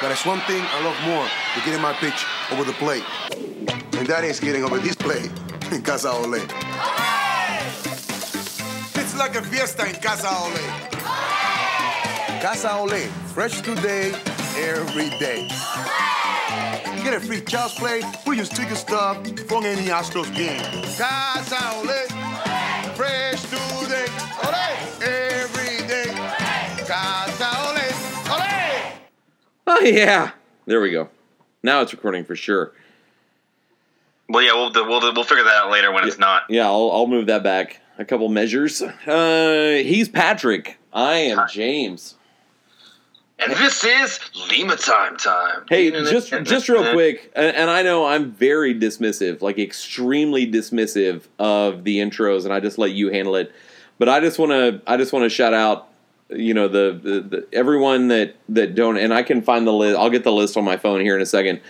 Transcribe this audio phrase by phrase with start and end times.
[0.00, 3.02] But there's one thing I love more than getting my pitch over the plate.
[3.98, 5.28] And that is getting over this plate
[5.72, 6.38] in Casa Ole.
[8.94, 10.88] It's like a fiesta in Casa Ole.
[12.40, 14.14] Casa Ole, fresh today,
[14.56, 15.48] every day.
[16.96, 19.16] You get a free child's play, we take your stuff
[19.48, 20.62] from any Astros game.
[20.96, 21.97] Casa Ole,
[29.70, 30.30] Oh yeah,
[30.64, 31.10] there we go.
[31.62, 32.72] Now it's recording for sure.
[34.28, 36.44] Well, yeah, we'll we'll we'll figure that out later when it's not.
[36.48, 38.80] Yeah, I'll, I'll move that back a couple measures.
[38.80, 40.78] Uh, he's Patrick.
[40.92, 42.14] I am James.
[43.40, 44.18] And this is
[44.50, 45.64] Lima time time.
[45.68, 51.24] Hey, just just real quick, and, and I know I'm very dismissive, like extremely dismissive
[51.38, 53.52] of the intros, and I just let you handle it.
[53.98, 55.87] But I just want to I just want to shout out,
[56.30, 59.98] you know, the, the, the everyone that that don't, and I can find the list.
[59.98, 61.60] I'll get the list on my phone here in a second.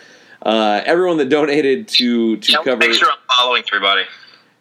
[0.43, 2.77] Uh, everyone that donated to to Yeah, cover.
[2.77, 4.03] make sure I'm following everybody.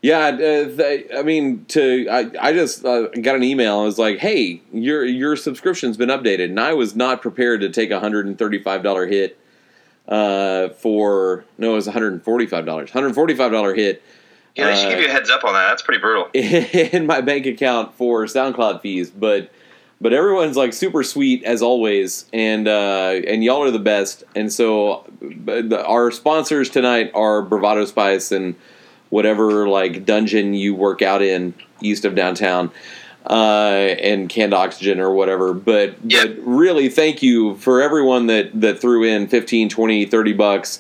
[0.04, 0.30] Yeah, uh,
[0.76, 3.80] they, I mean, to I, I just uh, got an email.
[3.80, 7.70] I was like, "Hey, your your subscription's been updated," and I was not prepared to
[7.70, 9.40] take a hundred and thirty five dollar hit
[10.08, 13.74] uh, for no, it was one hundred and forty five dollars, hundred forty five dollar
[13.74, 14.02] hit
[14.56, 15.68] Yeah, they should Uh, give you a heads up on that.
[15.70, 16.30] That's pretty brutal.
[16.34, 19.52] in my bank account for SoundCloud fees, but
[20.00, 24.24] but everyone's like super sweet as always, and uh, and y'all are the best.
[24.36, 28.56] And so the, our sponsors tonight are Bravado Spice and
[29.10, 32.72] whatever like dungeon you work out in east of downtown.
[33.30, 36.28] Uh, and canned oxygen or whatever but, Yeah.
[36.28, 40.80] but really thank you for everyone that that threw in 15 20 30 bucks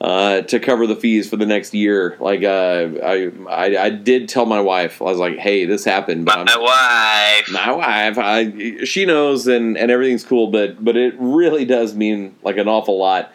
[0.00, 2.16] uh, to cover the fees for the next year.
[2.20, 6.24] Like uh, I, I, I did tell my wife, I was like, "Hey, this happened."
[6.26, 7.50] But My I'm, wife.
[7.52, 10.48] my wife, I, she knows, and and everything's cool.
[10.48, 13.32] But but it really does mean like an awful lot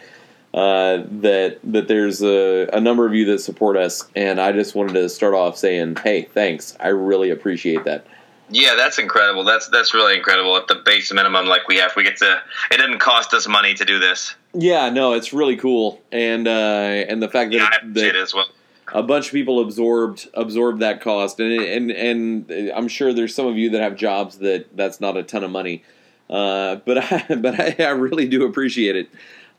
[0.53, 4.75] uh, that that there's a, a number of you that support us, and I just
[4.75, 6.75] wanted to start off saying, "Hey, thanks.
[6.79, 8.05] I really appreciate that."
[8.51, 9.43] Yeah, that's incredible.
[9.43, 10.55] That's that's really incredible.
[10.57, 12.41] At the base minimum, like we have, we get to.
[12.71, 14.33] It didn't cost us money to do this.
[14.53, 18.11] Yeah, no, it's really cool, and uh, and the fact that, Yeah, I it- appreciate
[18.13, 18.47] that it as well.
[18.93, 23.45] a bunch of people absorbed absorbed that cost, and and and I'm sure there's some
[23.45, 25.83] of you that have jobs that that's not a ton of money,
[26.29, 29.09] uh, but I, but I, I really do appreciate it.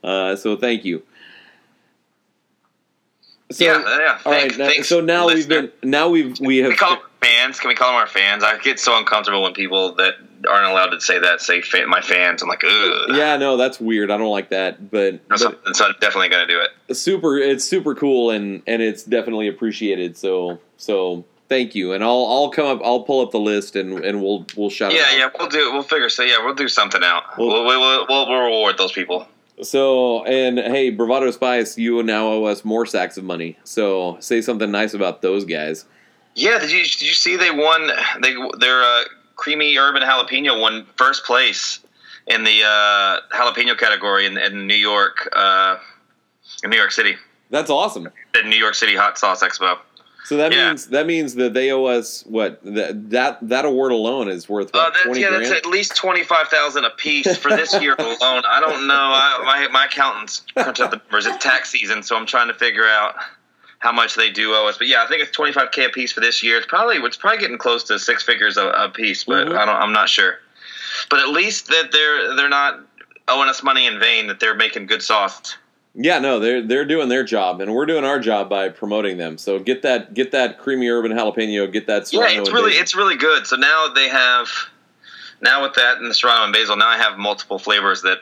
[0.03, 1.03] Uh, so thank you.
[3.53, 4.19] So, yeah, yeah.
[4.25, 4.57] all right.
[4.57, 5.61] Now- thanks, so now listener.
[5.63, 6.77] we've been now we've we have
[7.21, 7.61] Can we call them fans?
[7.61, 8.45] Can we call them our fans?
[8.45, 10.15] I get so uncomfortable when people that
[10.49, 12.43] aren't allowed to say that say fa- my fans.
[12.43, 13.11] I'm like, ugh.
[13.11, 14.11] yeah no that's weird.
[14.11, 16.95] I don't like that, but, something, so I'm definitely going to do it.
[16.97, 20.17] super it's super cool and and it's definitely appreciated.
[20.17, 24.03] So so thank you, and I'll I'll come up I'll pull up the list and
[24.05, 25.73] and we'll we'll shout Yeah, yeah, we'll do.
[25.73, 26.09] We'll figure.
[26.09, 27.39] So yeah, we'll do something out.
[27.39, 29.27] Well- We'll we'll, we'll, we'll, we'll reward those people.
[29.63, 33.59] So, and hey, Bravado Spice, you now owe us more sacks of money.
[33.63, 35.85] So, say something nice about those guys.
[36.35, 37.91] Yeah, did you did you see they won?
[38.23, 39.03] They their uh,
[39.37, 41.81] creamy urban jalapeno won first place
[42.27, 45.77] in the uh, jalapeno category in, in New York, uh,
[46.63, 47.17] in New York City,
[47.51, 48.07] That's awesome.
[48.39, 49.79] at New York City Hot Sauce Expo.
[50.27, 50.69] So that Yeah.
[50.69, 54.71] means that means that they owe us what that that that award alone is worth
[54.73, 55.45] Uh, that's, yeah, grand.
[55.47, 58.45] that's at least twenty five thousand a piece for this year alone.
[58.47, 58.95] I don't know.
[58.95, 61.27] I, my my accountants crunch up the numbers.
[61.27, 63.17] It's tax season, so I'm trying to figure out
[63.81, 64.79] how much they do owe us.
[64.79, 66.57] But yeah, I think it's twenty five k a piece for this year.
[66.57, 69.59] It's probably it's probably getting close to six figures a, a piece, but Mhm.
[69.59, 69.77] I don't.
[69.77, 70.39] I'm not sure.
[71.09, 72.81] But at least that they're they're not
[73.29, 74.29] owing us money in vain.
[74.29, 75.57] That they're making good sauce.
[75.95, 79.39] Yeah, no, they're they're doing their job, and we're doing our job by promoting them.
[79.39, 82.13] So get that get that creamy urban jalapeno, get that.
[82.13, 82.83] Yeah, it's really basil.
[82.83, 83.47] it's really good.
[83.47, 84.49] So now they have
[85.41, 86.77] now with that and the serrano and basil.
[86.77, 88.19] Now I have multiple flavors that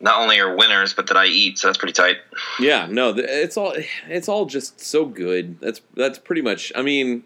[0.00, 1.58] not only are winners but that I eat.
[1.58, 2.16] So that's pretty tight.
[2.60, 3.74] yeah, no, it's all
[4.08, 5.60] it's all just so good.
[5.60, 6.72] That's that's pretty much.
[6.74, 7.24] I mean,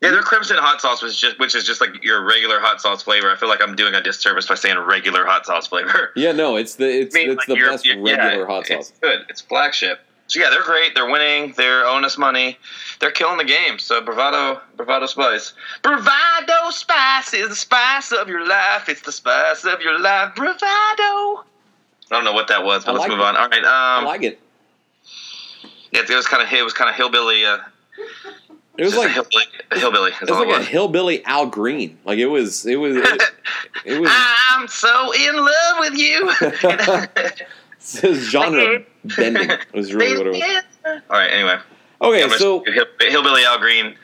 [0.00, 3.02] Yeah, their crimson hot sauce was just which is just like your regular hot sauce
[3.02, 3.30] flavor.
[3.30, 6.10] I feel like I'm doing a disservice by saying regular hot sauce flavor.
[6.16, 8.90] yeah, no, it's the it's I mean, it's like, the best regular yeah, hot sauce.
[8.90, 9.26] It's good.
[9.28, 10.00] It's flagship.
[10.30, 10.94] So yeah, they're great.
[10.94, 11.54] They're winning.
[11.56, 12.56] They're owing us money.
[13.00, 13.80] They're killing the game.
[13.80, 15.54] So bravado, bravado spice.
[15.82, 18.88] Bravado spice is the spice of your life.
[18.88, 20.36] It's the spice of your life.
[20.36, 21.44] Bravado.
[22.10, 23.24] I don't know what that was, but I let's like move it.
[23.24, 23.36] on.
[23.36, 23.58] All right.
[23.64, 24.40] Um, I like it.
[25.92, 27.44] yeah, it was kind of it was kind of hillbilly.
[27.44, 27.58] Uh,
[28.78, 29.44] It was just a like hillbilly.
[29.70, 30.10] A hillbilly.
[30.12, 31.98] it was like it a hillbilly Al Green.
[32.04, 33.22] Like it was it was it,
[33.84, 34.10] it was
[34.50, 36.26] I'm so in love with you.
[38.08, 38.82] was genre
[39.16, 39.50] bending.
[39.50, 41.02] It was really what it was.
[41.10, 41.28] All right.
[41.30, 41.58] Anyway.
[42.02, 42.64] Okay, Yeah, so
[43.00, 43.94] hillbilly Al Green.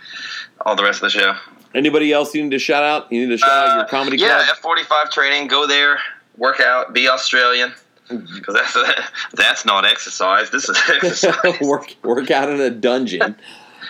[0.64, 1.35] All the rest of the show.
[1.75, 3.11] anybody else you need to shout out?
[3.12, 4.47] You need to shout out your comedy Uh, yeah.
[4.50, 5.49] F forty five training.
[5.49, 5.99] Go there,
[6.37, 7.73] work out, be Australian.
[8.08, 8.76] Because that's
[9.35, 10.50] that's not exercise.
[10.50, 11.61] This is exercise.
[11.61, 13.37] work work out in a dungeon.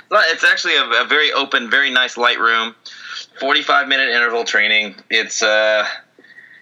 [0.08, 2.76] It's actually a, a very open, very nice light room.
[3.40, 4.94] Forty-five minute interval training.
[5.10, 5.84] It's uh,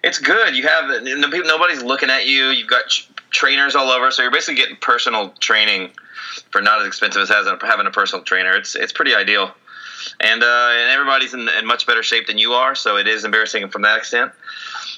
[0.03, 0.56] it's good.
[0.56, 2.47] You have nobody's looking at you.
[2.47, 2.85] You've got
[3.31, 5.91] trainers all over, so you're basically getting personal training
[6.51, 8.53] for not as expensive as having having a personal trainer.
[8.56, 9.53] It's it's pretty ideal,
[10.21, 13.25] and uh, and everybody's in, in much better shape than you are, so it is
[13.25, 14.33] embarrassing from that extent.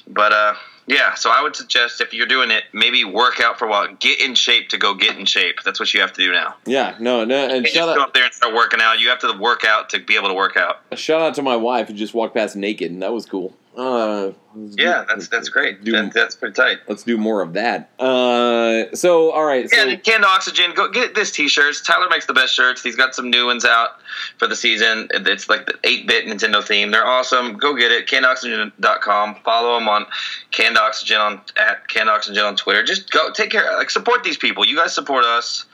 [0.07, 0.53] But uh,
[0.87, 3.93] yeah, so I would suggest if you're doing it, maybe work out for a while.
[3.99, 5.57] Get in shape to go get in shape.
[5.65, 6.55] That's what you have to do now.
[6.65, 8.99] Yeah, no, no, and You shout just go up there and start working out.
[8.99, 10.81] You have to work out to be able to work out.
[10.91, 13.53] A shout out to my wife who just walked past naked, and that was cool.
[13.77, 15.83] Uh, Yeah, that's that's great.
[15.83, 16.79] Do- That, that's pretty tight.
[16.87, 17.91] Let's do more of that.
[17.99, 20.73] Uh, so all right, Yeah, and canned oxygen.
[20.73, 21.81] Go get this T-shirts.
[21.81, 22.81] Tyler makes the best shirts.
[22.81, 24.01] He's got some new ones out
[24.39, 25.09] for the season.
[25.11, 26.89] It's like the 8-bit Nintendo theme.
[26.89, 27.53] They're awesome.
[27.57, 28.07] Go get it.
[28.07, 29.35] CannedOxygen.com.
[29.45, 30.07] Follow them on
[30.51, 32.83] Canned Oxygen on at Canned Oxygen on Twitter.
[32.83, 33.71] Just go take care.
[33.77, 34.65] Like support these people.
[34.65, 35.65] You guys support us.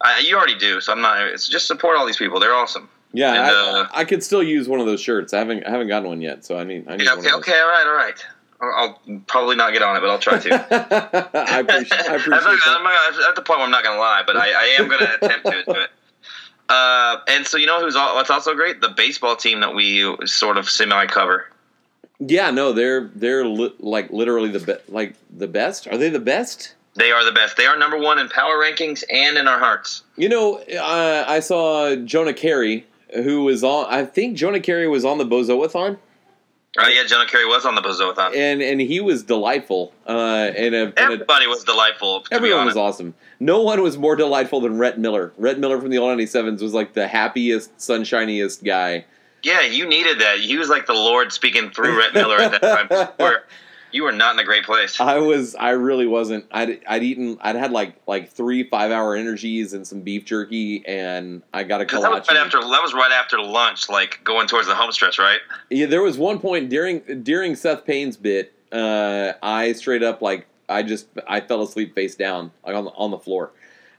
[0.00, 0.80] I, you already do.
[0.80, 1.26] So I'm not.
[1.26, 2.38] It's just support all these people.
[2.38, 2.88] They're awesome.
[3.12, 5.32] Yeah, and, I, uh, I could still use one of those shirts.
[5.34, 7.34] I haven't I haven't gotten one yet, so I need I need Yeah, one okay.
[7.36, 7.58] Okay.
[7.60, 7.86] All right.
[7.86, 8.26] All right.
[8.62, 10.54] I'll, I'll probably not get on it, but I'll try to.
[11.50, 12.62] I appreciate, I I'm, that.
[12.66, 14.86] I'm not- at the point where I'm not going to lie, but I, I am
[14.88, 15.90] going to attempt to do it.
[16.68, 18.80] Uh, and so you know who's all, what's also great?
[18.80, 21.48] The baseball team that we sort of semi cover.
[22.20, 25.88] Yeah, no, they're they're li- like literally the be- like the best.
[25.88, 26.74] Are they the best?
[26.94, 27.56] They are the best.
[27.56, 30.02] They are number one in power rankings and in our hearts.
[30.16, 32.84] You know, uh, I saw Jonah Keri,
[33.14, 33.86] who was on.
[33.88, 35.98] I think Jonah Keri was on the Bozoathon,
[36.78, 38.36] Oh yeah, Jonah Keri was on the Bozoathon.
[38.36, 39.92] and and he was delightful.
[40.06, 40.12] Uh,
[40.56, 42.20] and a, and a, Everybody was delightful.
[42.22, 43.14] To everyone was awesome.
[43.40, 45.32] No one was more delightful than Rhett Miller.
[45.36, 49.04] Rhett Miller from the Old 97s was like the happiest, sunshiniest guy.
[49.42, 50.38] Yeah, you needed that.
[50.38, 53.08] He was like the Lord speaking through Rhett Miller at that time.
[53.16, 53.44] Where
[53.92, 55.00] you were not in a great place.
[55.00, 56.46] I was, I really wasn't.
[56.50, 60.84] I'd, I'd eaten, I'd had like like three five hour energies and some beef jerky,
[60.86, 64.20] and I got a Because that was right after that was right after lunch, like
[64.24, 65.40] going towards the home stretch, right?
[65.70, 70.46] Yeah, there was one point during during Seth Payne's bit, uh, I straight up like
[70.68, 73.50] I just I fell asleep face down like on the, on the floor,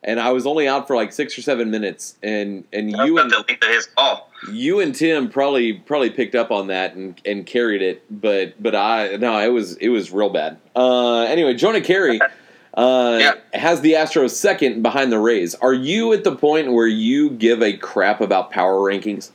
[0.03, 3.31] and I was only out for like six or seven minutes, and and you and
[3.31, 4.29] about to link his call.
[4.51, 8.75] you and Tim probably probably picked up on that and, and carried it, but but
[8.75, 10.57] I no it was it was real bad.
[10.75, 12.19] Uh, anyway, Jonah Keri.
[12.73, 13.33] Uh, Yeah.
[13.59, 15.55] has the Astros second behind the Rays.
[15.55, 19.31] Are you at the point where you give a crap about power rankings?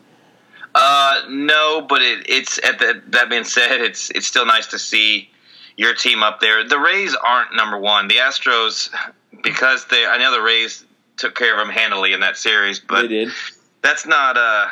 [0.74, 4.78] Uh, no, but it, it's at the, that being said, it's it's still nice to
[4.78, 5.28] see
[5.76, 6.67] your team up there.
[6.67, 8.08] The Rays aren't number one.
[8.08, 8.90] The Astros,
[9.43, 10.84] because they, I know the Rays
[11.17, 13.28] took care of them handily in that series, they but did.
[13.82, 14.37] that's not.
[14.37, 14.67] Uh,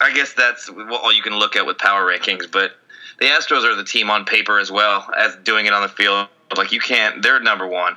[0.00, 2.50] I guess that's all you can look at with power rankings.
[2.50, 2.72] But
[3.20, 6.28] the Astros are the team on paper as well as doing it on the field.
[6.56, 7.22] Like you can't.
[7.22, 7.96] They're number one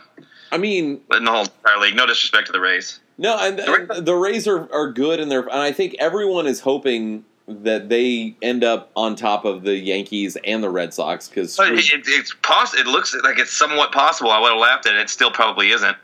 [0.51, 1.95] I mean, in the whole entire league.
[1.95, 2.99] No disrespect to the Rays.
[3.17, 6.61] No, and, and the Rays are, are good, and they're and I think everyone is
[6.61, 11.57] hoping that they end up on top of the Yankees and the Red Sox because
[11.59, 14.31] it, it, it's poss- It looks like it's somewhat possible.
[14.31, 15.01] I would have laughed at it.
[15.01, 15.95] It still probably isn't.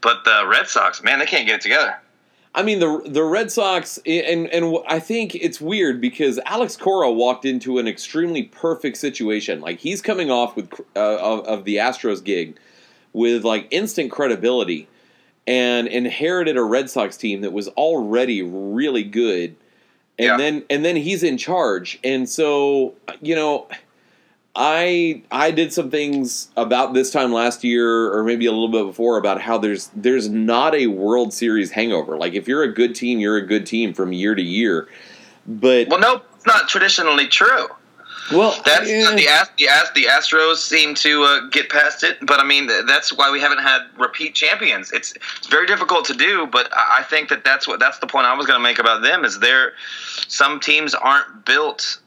[0.00, 1.96] But the Red Sox, man, they can't get it together.
[2.54, 7.12] I mean the the Red Sox and and I think it's weird because Alex Cora
[7.12, 9.60] walked into an extremely perfect situation.
[9.60, 12.58] Like he's coming off with uh, of, of the Astros gig
[13.12, 14.88] with like instant credibility
[15.46, 19.54] and inherited a Red Sox team that was already really good.
[20.18, 20.36] And Yeah.
[20.36, 21.98] then and then he's in charge.
[22.02, 23.66] And so, you know,
[24.54, 28.86] I I did some things about this time last year or maybe a little bit
[28.86, 32.16] before about how there's there's not a World Series hangover.
[32.16, 34.88] Like if you're a good team, you're a good team from year to year.
[35.46, 37.66] But Well, no, it's not traditionally true.
[38.32, 39.28] Well, That's eh, the the,
[39.68, 43.40] Ast- the Astros seem to uh, get past it, but I mean that's why we
[43.40, 44.92] haven't had repeat champions.
[44.92, 48.06] It's it's very difficult to do, but I I think that that's what that's the
[48.06, 49.72] point I was going to make about them is there
[50.28, 52.00] some teams aren't built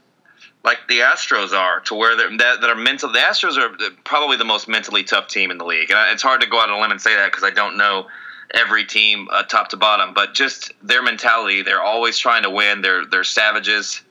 [0.63, 3.11] like the Astros are to where they're that, that are mental.
[3.11, 3.69] The Astros are
[4.03, 6.69] probably the most mentally tough team in the league, and it's hard to go out
[6.69, 8.07] on a limb and say that because I don't know
[8.53, 11.61] every team uh, top to bottom, but just their mentality.
[11.61, 12.81] They're always trying to win.
[12.81, 14.01] They're they're savages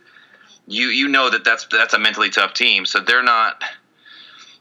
[0.69, 2.87] you you know that that's that's a mentally tough team.
[2.87, 3.63] So they're not.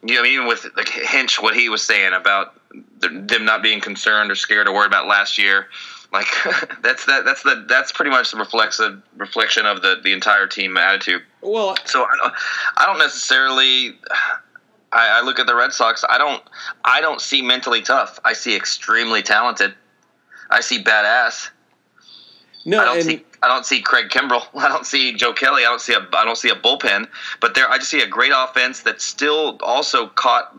[0.03, 2.53] You know, even with like Hinch, what he was saying about
[2.99, 5.67] them not being concerned or scared or worried about last year,
[6.13, 6.27] like
[6.81, 10.77] that's that that's the that's pretty much the reflexive reflection of the the entire team
[10.77, 11.23] attitude.
[11.41, 12.33] well, So I don't,
[12.77, 13.97] I don't necessarily.
[14.93, 16.05] I, I look at the Red Sox.
[16.07, 16.43] I don't.
[16.85, 18.19] I don't see mentally tough.
[18.23, 19.73] I see extremely talented.
[20.49, 21.49] I see badass.
[22.67, 24.43] No, I don't and see I don't see Craig Kimbrel.
[24.55, 25.63] I don't see Joe Kelly.
[25.63, 27.07] I don't see a I don't see a bullpen.
[27.39, 30.53] But there I just see a great offense that still also caught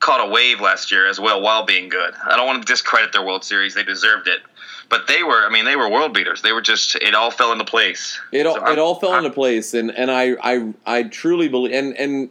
[0.00, 2.14] caught a wave last year as well while being good.
[2.24, 4.40] I don't want to discredit their World Series; they deserved it.
[4.88, 6.42] But they were, I mean, they were world beaters.
[6.42, 8.20] They were just, it all fell into place.
[8.30, 11.48] It all So it all fell I'm- into place, and and I I I truly
[11.48, 12.30] believe, and and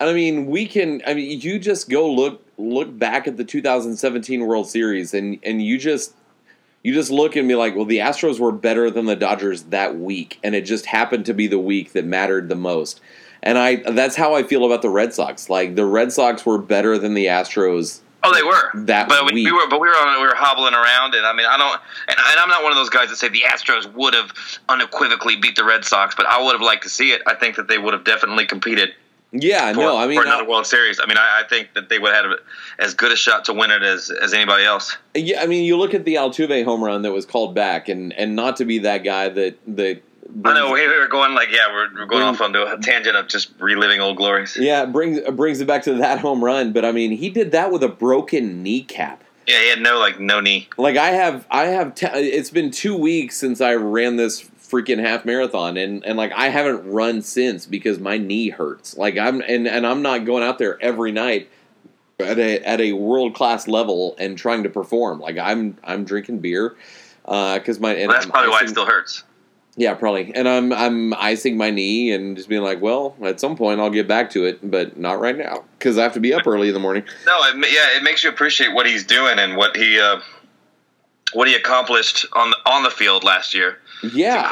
[0.00, 1.02] I mean we can.
[1.06, 5.62] I mean you just go look look back at the 2017 World Series, and and
[5.62, 6.14] you just
[6.86, 9.98] you just look and be like, well, the Astros were better than the Dodgers that
[9.98, 13.00] week, and it just happened to be the week that mattered the most.
[13.42, 15.50] And I that's how I feel about the Red Sox.
[15.50, 18.02] Like the Red Sox were better than the Astros.
[18.22, 20.74] Oh, they were That but we, we were, but we were on, we were hobbling
[20.74, 23.16] around, and I mean, I don't, and, and I'm not one of those guys that
[23.16, 24.30] say the Astros would have
[24.68, 27.20] unequivocally beat the Red Sox, but I would have liked to see it.
[27.26, 28.94] I think that they would have definitely competed
[29.32, 31.00] Yeah, for, no, I mean for another I- World Series.
[31.02, 32.38] I mean, I, I think that they would have had
[32.78, 34.96] as good a shot to win it as as anybody else.
[35.14, 38.12] Yeah, I mean, you look at the Altuve home run that was called back, and
[38.12, 40.02] and not to be that guy that that.
[40.44, 43.16] I know we were going like, yeah, we're, we're going Bring- off onto a tangent
[43.16, 44.56] of just reliving old glories.
[44.56, 47.52] Yeah, brings it brings it back to that home run, but I mean, he did
[47.52, 49.22] that with a broken kneecap.
[49.46, 50.68] Yeah, he had no like no knee.
[50.76, 51.94] Like I have, I have.
[51.94, 54.40] T- it's been two weeks since I ran this
[54.76, 58.96] freaking half marathon, and and like I haven't run since because my knee hurts.
[58.96, 61.48] Like I'm and and I'm not going out there every night
[62.20, 65.20] at a at a world class level and trying to perform.
[65.20, 66.76] Like I'm I'm drinking beer
[67.24, 69.24] because my and Well, that's I'm probably why it still hurts.
[69.78, 70.34] Yeah, probably.
[70.34, 73.90] And I'm I'm icing my knee and just being like, well, at some point I'll
[73.90, 76.68] get back to it, but not right now because I have to be up early
[76.68, 77.04] in the morning.
[77.26, 80.20] No, it, yeah, it makes you appreciate what he's doing and what he uh,
[81.32, 83.78] what he accomplished on the, on the field last year.
[84.02, 84.48] Yeah,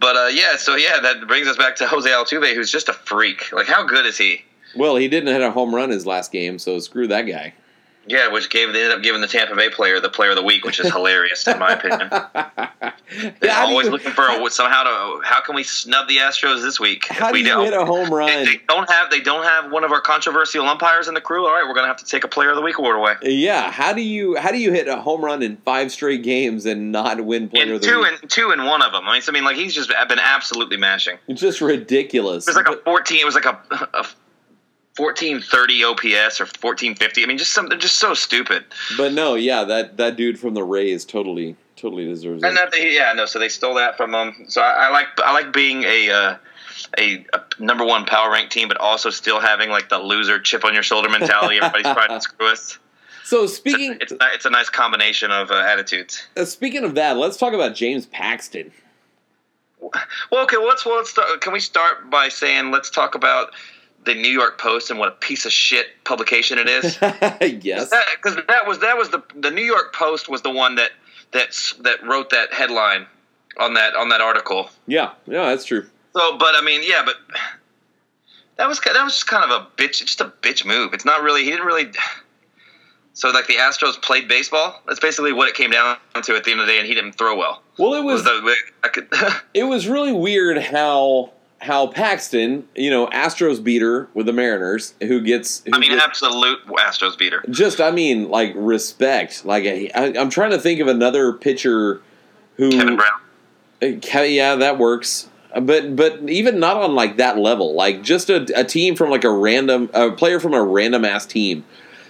[0.00, 2.92] But uh, yeah, so yeah, that brings us back to Jose Altuve, who's just a
[2.92, 3.52] freak.
[3.52, 4.44] Like, how good is he?
[4.76, 7.54] well, he didn't hit a home run his last game, so screw that guy.
[8.08, 10.42] Yeah, which gave they ended up giving the Tampa Bay player the player of the
[10.42, 12.08] week, which is hilarious in my opinion.
[13.40, 16.62] They're how always you, looking for a, somehow to how can we snub the Astros
[16.62, 17.06] this week?
[17.10, 18.44] If how do we you don't- hit a home They, run?
[18.44, 21.46] they don't have they don't have one of our controversial umpires in the crew.
[21.46, 23.14] All right, we're gonna have to take a player of the week award away.
[23.22, 26.66] Yeah, how do you how do you hit a home run in five straight games
[26.66, 28.12] and not win player of the two week?
[28.22, 29.06] and two and one of them.
[29.08, 31.16] I mean, I mean, like he's just been absolutely mashing.
[31.28, 32.46] It's just ridiculous.
[32.46, 33.20] It was like a fourteen.
[33.20, 33.58] It was like a,
[33.94, 34.06] a
[34.98, 37.22] fourteen thirty OPS or fourteen fifty.
[37.22, 38.64] I mean, just something just so stupid.
[38.98, 42.56] but no, yeah, that that dude from the Rays totally totally deserves And it.
[42.56, 43.24] that they, yeah, no.
[43.24, 44.34] So they stole that from them.
[44.48, 46.10] So I, I like I like being a.
[46.10, 46.36] Uh,
[46.96, 50.64] a, a number one power rank team, but also still having like the loser chip
[50.64, 51.56] on your shoulder mentality.
[51.56, 52.78] Everybody's trying to screw us.
[53.24, 56.22] So It's, speaking it's, it's a nice combination of uh, attitudes.
[56.36, 58.70] uh, speaking of that, let's talk about James Paxton.
[59.80, 60.56] Well, okay.
[60.56, 61.40] Well, let's well, let's start.
[61.42, 63.52] Can we start by saying let's talk about
[64.04, 66.98] the New York Post and what a piece of shit publication it is?
[67.64, 67.92] yes.
[68.16, 70.90] Because that, was that was the the New York Post was the one that
[71.32, 73.06] that's that wrote that headline
[73.58, 74.70] on that on that article.
[74.86, 75.86] Yeah, yeah, that's true.
[76.14, 77.16] So, but I mean, yeah, but
[78.56, 80.94] that was that was just kind of a bitch, just a bitch move.
[80.94, 81.44] It's not really.
[81.44, 81.90] He didn't really.
[83.12, 84.80] So, like the Astros played baseball.
[84.86, 86.94] That's basically what it came down to at the end of the day, and he
[86.94, 87.62] didn't throw well.
[87.76, 89.08] Well, it was Was the, I could,
[89.54, 95.20] it was really weird how how Paxton, you know, Astros beater with the Mariners, who
[95.20, 95.62] gets.
[95.64, 97.42] Who I mean, gets- absolute Astros beater.
[97.50, 99.44] just I mean, like respect.
[99.44, 102.00] Like I, I, I'm trying to think of another pitcher
[102.56, 102.70] who.
[102.70, 103.10] Kevin Brown.
[103.82, 105.28] Uh, Yeah, that works.
[105.52, 109.10] Uh, But but even not on like that level, like just a, a team from
[109.10, 111.64] like a random a player from a random ass team,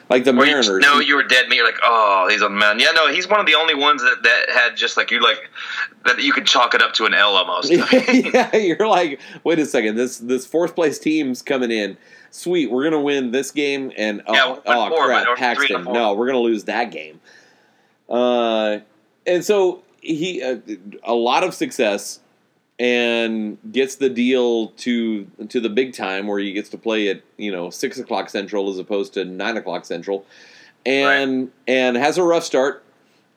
[0.08, 0.66] like the you Mariners.
[0.66, 1.56] just know you were dead meat.
[1.56, 2.78] You're like, oh, he's a man.
[2.80, 5.50] Yeah, no, he's one of the only ones that, that had just like you like
[6.04, 7.70] that you could chalk it up to an L almost.
[7.72, 11.96] yeah, you're like, wait a second, this this fourth place team's coming in.
[12.30, 15.68] Sweet, we're gonna win this game, and oh, Yeah, oh four, crap, but- or three
[15.68, 17.20] to Paxton, no, we're gonna lose that game.
[18.08, 18.78] Uh,
[19.26, 20.56] and so he uh,
[21.04, 22.20] a lot of success
[22.78, 27.22] and gets the deal to to the big time where he gets to play at
[27.36, 30.24] you know six o'clock central as opposed to nine o'clock central,
[30.86, 32.84] and and has a rough start.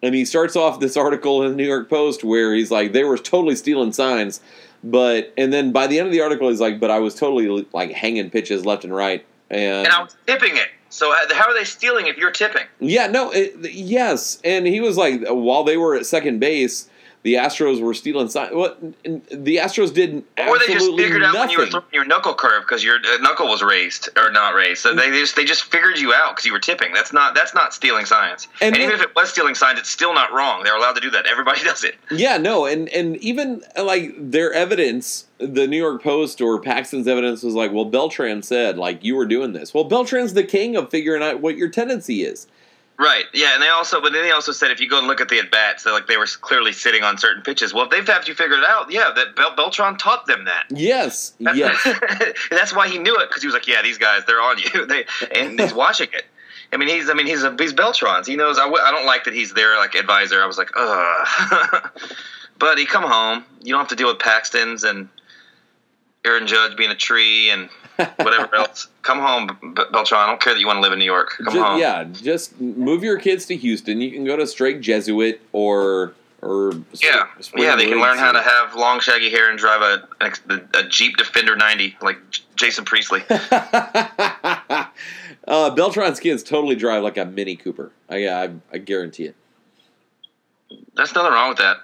[0.04, 3.04] And he starts off this article in the New York Post where he's like, they
[3.04, 4.42] were totally stealing signs,
[4.84, 7.68] but and then by the end of the article he's like, but I was totally
[7.72, 10.70] like hanging pitches left and right, and, and I was tipping it.
[10.90, 12.66] So how are they stealing if you're tipping?
[12.80, 16.90] yeah, no, it, yes, and he was like, while they were at second base,
[17.24, 18.54] the Astros were stealing signs.
[18.56, 21.72] What the Astros did Or they just figured out when you were nothing.
[21.72, 24.82] throwing your knuckle curve because your uh, knuckle was raised or not raised.
[24.82, 26.94] So they just they just figured you out because you were tipping.
[26.94, 28.48] That's not that's not stealing signs.
[28.62, 30.64] And And, even if it was stealing signs, it's still not wrong.
[30.64, 31.26] They're allowed to do that.
[31.28, 31.96] Everybody does it.
[32.10, 37.08] Yeah, no, and and even uh, like their evidence, the New York Post or Paxton's
[37.08, 39.74] evidence was like, well, Beltran said like you were doing this.
[39.74, 42.48] Well, Beltran's the king of figuring out what your tendency is.
[43.02, 43.26] Right.
[43.34, 45.28] Yeah, and they also, but then they also said if you go and look at
[45.28, 47.74] the at bats, like they were clearly sitting on certain pitches.
[47.74, 50.66] Well, if they've had you figured it out, yeah, that Bel- Beltran taught them that.
[50.70, 51.82] Yes, yes.
[52.52, 54.86] That's why he knew it because he was like, yeah, these guys, they're on you.
[54.92, 55.06] They
[55.36, 56.26] and he's watching it.
[56.72, 58.28] I mean, he's, I mean, he's a, he's Beltran's.
[58.28, 58.60] He knows.
[58.60, 60.42] I, w- I don't like that he's their like advisor.
[60.44, 61.90] I was like, ugh.
[62.60, 63.44] Buddy, come home.
[63.64, 65.10] You don't have to deal with Paxton's and
[66.24, 67.68] Aaron Judge being a tree and
[68.18, 68.88] whatever else.
[69.02, 69.48] Come home,
[69.92, 70.20] Beltran.
[70.22, 71.38] I don't care that you want to live in New York.
[71.44, 71.80] Come Ju- home.
[71.80, 74.02] yeah, just move your kids to Houston.
[74.02, 78.32] You can go to Strake Jesuit or or Yeah, Spring yeah, they can learn how
[78.32, 80.08] to have long, shaggy hair and drive a
[80.74, 82.18] a, Jeep Defender 90 like
[82.56, 83.22] Jason Priestley.
[83.30, 84.86] uh,
[85.48, 87.92] Beltran's kids totally drive like a Mini Cooper.
[88.10, 89.36] I, I, I guarantee it.
[90.96, 91.78] There's nothing wrong with that.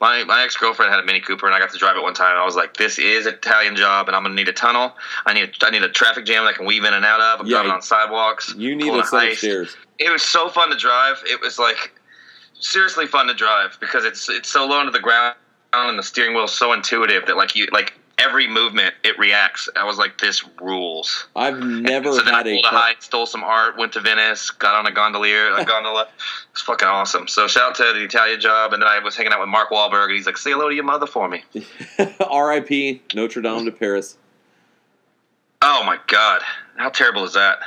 [0.00, 2.14] My my ex girlfriend had a Mini Cooper, and I got to drive it one
[2.14, 2.32] time.
[2.32, 4.96] And I was like, "This is an Italian job, and I'm gonna need a tunnel.
[5.26, 7.40] I need I need a traffic jam that I can weave in and out of.
[7.40, 8.54] I'm Yeah, driving on sidewalks.
[8.56, 9.76] You need a set of stairs.
[9.98, 11.22] It was so fun to drive.
[11.26, 11.92] It was like
[12.58, 15.36] seriously fun to drive because it's it's so low into the ground,
[15.72, 17.94] and the steering wheel is so intuitive that like you like
[18.24, 19.68] every movement it reacts.
[19.76, 23.02] I was like, "This rules." I've never so then I had a pulled a hike,
[23.02, 26.08] stole some art, went to Venice, got on a gondolier, a gondola.
[26.52, 27.28] It's fucking awesome.
[27.28, 29.70] So shout out to the Italian job, and then I was hanging out with Mark
[29.70, 31.44] Wahlberg, and he's like, "Say hello to your mother for me."
[32.30, 33.02] R.I.P.
[33.14, 34.16] Notre Dame de Paris.
[35.62, 36.42] Oh my god,
[36.76, 37.58] how terrible is that?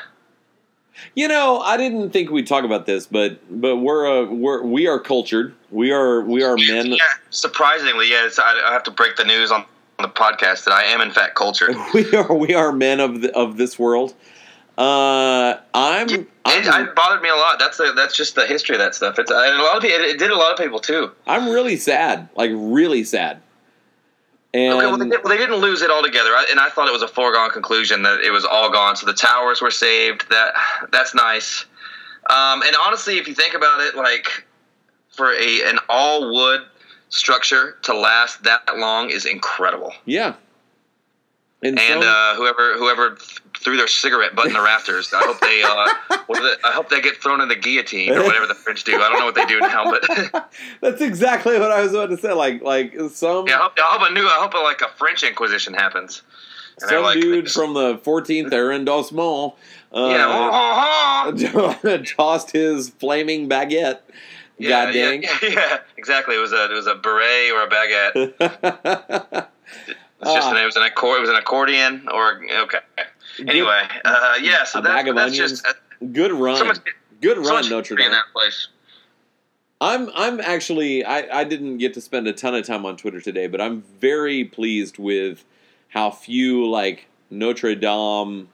[1.16, 4.88] You know, I didn't think we'd talk about this, but but we're uh, we're we
[4.88, 5.54] are cultured.
[5.72, 6.88] We are we are men.
[6.88, 8.40] Yeah, surprisingly, yes.
[8.40, 9.66] I, I have to break the news on
[10.00, 11.76] the podcast that I am in fact cultured.
[11.94, 14.14] We are we are men of the, of this world.
[14.78, 17.58] Uh, I'm, It, I'm it bothered me a lot.
[17.58, 19.18] That's the, that's just the history of that stuff.
[19.18, 20.00] It's and a lot of people.
[20.00, 21.12] It, it did a lot of people too.
[21.26, 23.42] I'm really sad, like really sad.
[24.54, 26.94] And Okay, well they, well, they didn't lose it altogether, I, and I thought it
[26.94, 28.96] was a foregone conclusion that it was all gone.
[28.96, 30.30] So the towers were saved.
[30.30, 30.54] That
[30.92, 31.66] that's nice.
[32.30, 34.46] Um, and honestly, if you think about it, like
[35.10, 36.62] for a an all wood
[37.10, 39.94] structure to last that long is incredible.
[40.06, 40.36] yeah,
[41.64, 43.18] and, And so- uh, whoever whoever
[43.60, 45.88] threw their cigarette butt in the rafters, I hope they uh,
[46.30, 46.60] it?
[46.64, 48.96] I hope they get thrown in the guillotine or whatever the French do.
[48.96, 52.18] I don't know what they do now, but that's exactly what I was about to
[52.18, 52.34] say.
[52.34, 54.90] Like like some yeah, I hope, I hope a new I hope a, like a
[54.98, 56.22] French Inquisition happens.
[56.80, 59.56] And some like, dude just- from the 14th arrondissement
[59.92, 61.98] uh, yeah, oh, oh, oh.
[62.18, 64.00] tossed his flaming baguette.
[64.60, 65.24] Yeah, God dang.
[65.24, 66.36] Yeah, yeah, exactly.
[66.36, 69.48] It was a it was a beret or a baguette.
[70.20, 70.52] It's just Ah.
[70.52, 72.80] an, it was an accord, it was an accordion or okay.
[73.40, 74.64] Anyway, uh, yeah.
[74.64, 75.38] So a that, that's onions.
[75.62, 75.74] just uh,
[76.12, 76.58] Good run.
[76.58, 76.80] so much.
[77.22, 78.12] Good run, much Notre history in Dame.
[78.14, 78.68] that place.
[79.80, 83.22] I'm I'm actually I, I didn't get to spend a ton of time on Twitter
[83.22, 85.46] today, but I'm very pleased with
[85.90, 88.50] how few like Notre Dame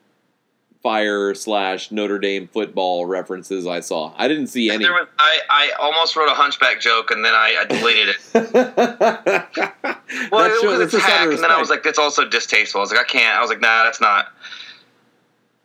[0.84, 4.14] fire slash Notre Dame football references I saw.
[4.18, 4.84] I didn't see any.
[4.84, 9.90] There was, I, I almost wrote a hunchback joke and then I, I deleted it.
[10.32, 12.84] Well, it was a a hack, and then I was like, "That's also distasteful." I
[12.84, 14.32] was like, "I can't." I was like, "Nah, that's not."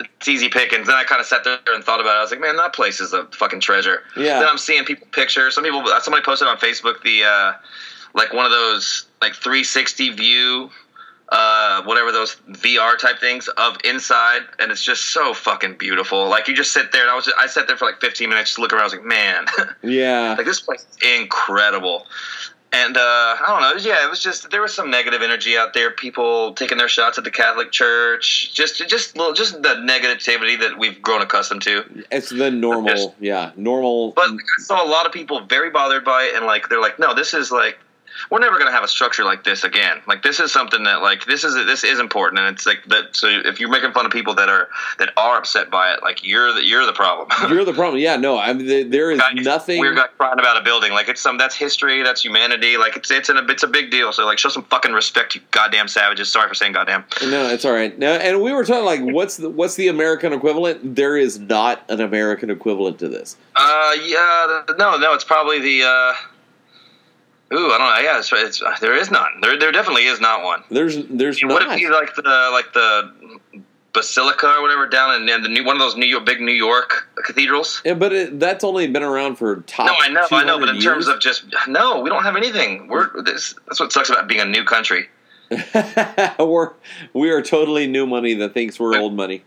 [0.01, 0.87] It's easy pickings.
[0.87, 2.19] Then I kind of sat there and thought about it.
[2.19, 4.41] I was like, "Man, that place is a fucking treasure." Yeah.
[4.41, 5.55] Then I'm seeing people pictures.
[5.55, 7.53] Some people, somebody posted on Facebook the uh,
[8.15, 10.71] like one of those like 360 view,
[11.31, 16.29] uh, whatever those VR type things of inside, and it's just so fucking beautiful.
[16.29, 18.51] Like you just sit there, and I was I sat there for like 15 minutes,
[18.51, 18.83] just looking around.
[18.83, 19.47] I was like, "Man."
[19.83, 20.35] yeah.
[20.37, 22.07] Like this place is incredible.
[22.71, 25.73] And uh, I don't know, yeah, it was just there was some negative energy out
[25.73, 25.91] there.
[25.91, 30.79] People taking their shots at the Catholic Church, just just little, just the negativity that
[30.79, 32.05] we've grown accustomed to.
[32.11, 34.13] It's the normal, Just- yeah, normal.
[34.13, 36.99] But I saw a lot of people very bothered by it, and like they're like,
[36.99, 37.79] no, this is like
[38.31, 40.01] we're never gonna have a structure like this again.
[40.07, 43.15] Like this is something that like this is this is important, and it's like that.
[43.17, 46.25] So if you're making fun of people that are that are upset by it, like
[46.25, 47.29] you're the you're the problem.
[47.51, 48.01] You're the problem.
[48.01, 49.83] Yeah, no, I mean, there- there is nothing.
[49.83, 50.93] Guy crying about a building.
[50.93, 52.77] Like it's some that's history, that's humanity.
[52.77, 54.13] Like it's it's an, it's a big deal.
[54.13, 56.31] So like show some fucking respect, you goddamn savages.
[56.31, 57.05] Sorry for saying goddamn.
[57.23, 57.97] No, it's all right.
[57.99, 60.95] No, and we were talking like, what's the what's the American equivalent?
[60.97, 63.37] There is not an American equivalent to this.
[63.57, 65.85] Uh, yeah, no, no, it's probably the.
[65.85, 66.15] uh
[67.53, 68.11] Ooh, I don't know.
[68.11, 69.41] Yeah, it's, it's uh, there is none.
[69.41, 70.63] There, there definitely is not one.
[70.71, 71.79] There's there's it not.
[71.79, 73.13] be like the like the
[73.93, 76.53] basilica or whatever down in, in the new one of those New York big New
[76.53, 77.83] York cathedrals?
[77.85, 79.87] Yeah, but it, that's only been around for top.
[79.87, 82.37] No, I know, I know, but 200 in terms of just no, we don't have
[82.37, 82.89] anything.
[82.89, 83.55] We're this.
[83.67, 85.09] That's what sucks about being a new country.
[86.39, 86.73] we're
[87.15, 89.43] we are totally new money that thinks we're old money.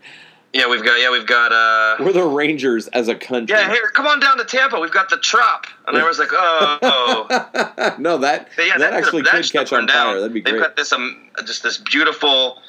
[0.52, 1.00] Yeah, we've got.
[1.00, 1.52] Yeah, we've got.
[1.52, 3.56] uh We're the Rangers as a country.
[3.56, 4.78] Yeah, here, come on down to Tampa.
[4.78, 5.66] We've got the Trop.
[5.88, 7.94] And I was like, oh, oh.
[7.98, 10.08] no, that But yeah, that that actually could catch on down.
[10.08, 10.20] fire.
[10.20, 10.52] That'd be great.
[10.52, 12.60] They've got this um, just this beautiful,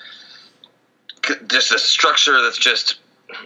[1.48, 3.00] just a structure that's just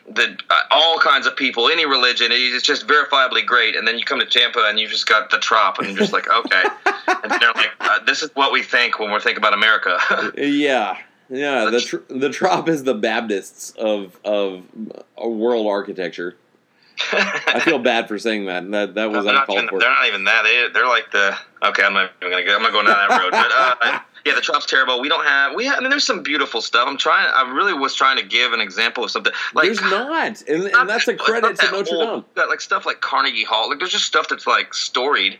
[0.07, 2.27] the uh, all kinds of people, any religion.
[2.31, 3.75] It's just verifiably great.
[3.75, 6.13] And then you come to Tampa and you just got the trop, and you're just
[6.13, 6.63] like, okay.
[7.23, 9.97] and they're like, uh, this is what we think when we're thinking about America.
[10.37, 10.97] yeah,
[11.29, 11.69] yeah.
[11.69, 14.63] The tr- the trop is the Baptists of of
[15.21, 16.35] uh, world architecture.
[17.11, 18.69] I feel bad for saying that.
[18.71, 19.79] That that was they're not, uncalled even, for.
[19.79, 20.41] they're not even that.
[20.43, 21.83] They, they're like the okay.
[21.83, 22.55] I'm not even gonna go.
[22.55, 23.31] I'm not going down that road.
[23.31, 24.99] But uh, yeah, the trop's terrible.
[24.99, 25.53] We don't have.
[25.53, 25.77] We have.
[25.77, 26.87] I mean, there's some beautiful stuff.
[26.87, 27.31] I'm trying.
[27.31, 29.31] I really was trying to give an example of something.
[29.53, 30.09] Like There's not,
[30.49, 32.61] and, not and that's a that- credit not to that Notre old- Dame, Got like
[32.61, 33.69] stuff like Carnegie Hall.
[33.69, 35.37] Like there's just stuff that's like storied.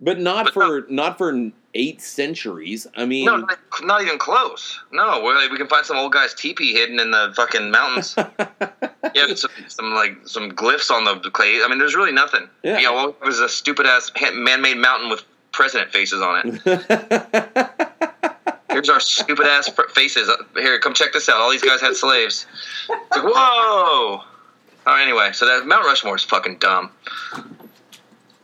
[0.00, 2.86] but not But for not for eight centuries.
[2.96, 4.80] I mean, No, not, not even close.
[4.92, 8.14] No, we we can find some old guy's teepee hidden in the fucking mountains.
[9.14, 11.60] yeah, some, some like some glyphs on the clay.
[11.62, 12.48] I mean, there's really nothing.
[12.62, 12.78] Yeah.
[12.78, 17.66] Yeah, well, it was a stupid ass man-made mountain with president faces on it.
[18.70, 20.28] Here's our stupid ass faces.
[20.28, 21.36] Uh, Here, come check this out.
[21.36, 22.46] All these guys had slaves.
[22.88, 24.22] It's like, whoa.
[24.86, 26.90] Oh, anyway, so that Mount Rushmore is fucking dumb.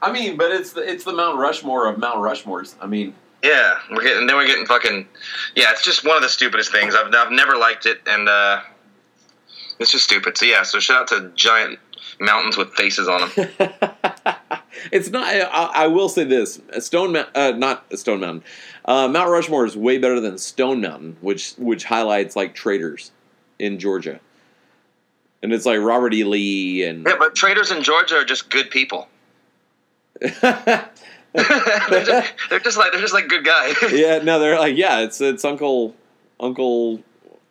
[0.07, 2.77] I mean, but it's the it's the Mount Rushmore of Mount Rushmores.
[2.81, 5.09] I mean, Yeah, we're getting then we're getting fucking.
[5.57, 6.95] Yeah, it's just one of the stupidest things.
[6.95, 8.61] I've I've never liked it, and uh,
[9.81, 10.39] it's just stupid.
[10.39, 11.81] So yeah, so shout out to giant
[12.21, 13.49] mountains with faces on them.
[14.93, 15.27] it's not.
[15.27, 18.45] I, I will say this: Stone Mountain, uh, not Stone Mountain.
[18.85, 23.11] Uh, Mount Rushmore is way better than Stone Mountain, which which highlights like traitors
[23.59, 24.21] in Georgia,
[25.43, 26.23] and it's like Robert E.
[26.23, 29.09] Lee and yeah, but traders in Georgia are just good people.
[31.37, 33.75] they're, just, they're just like they're just like good guys.
[33.93, 35.95] yeah, no, they're like yeah, it's it's Uncle
[36.41, 37.03] Uncle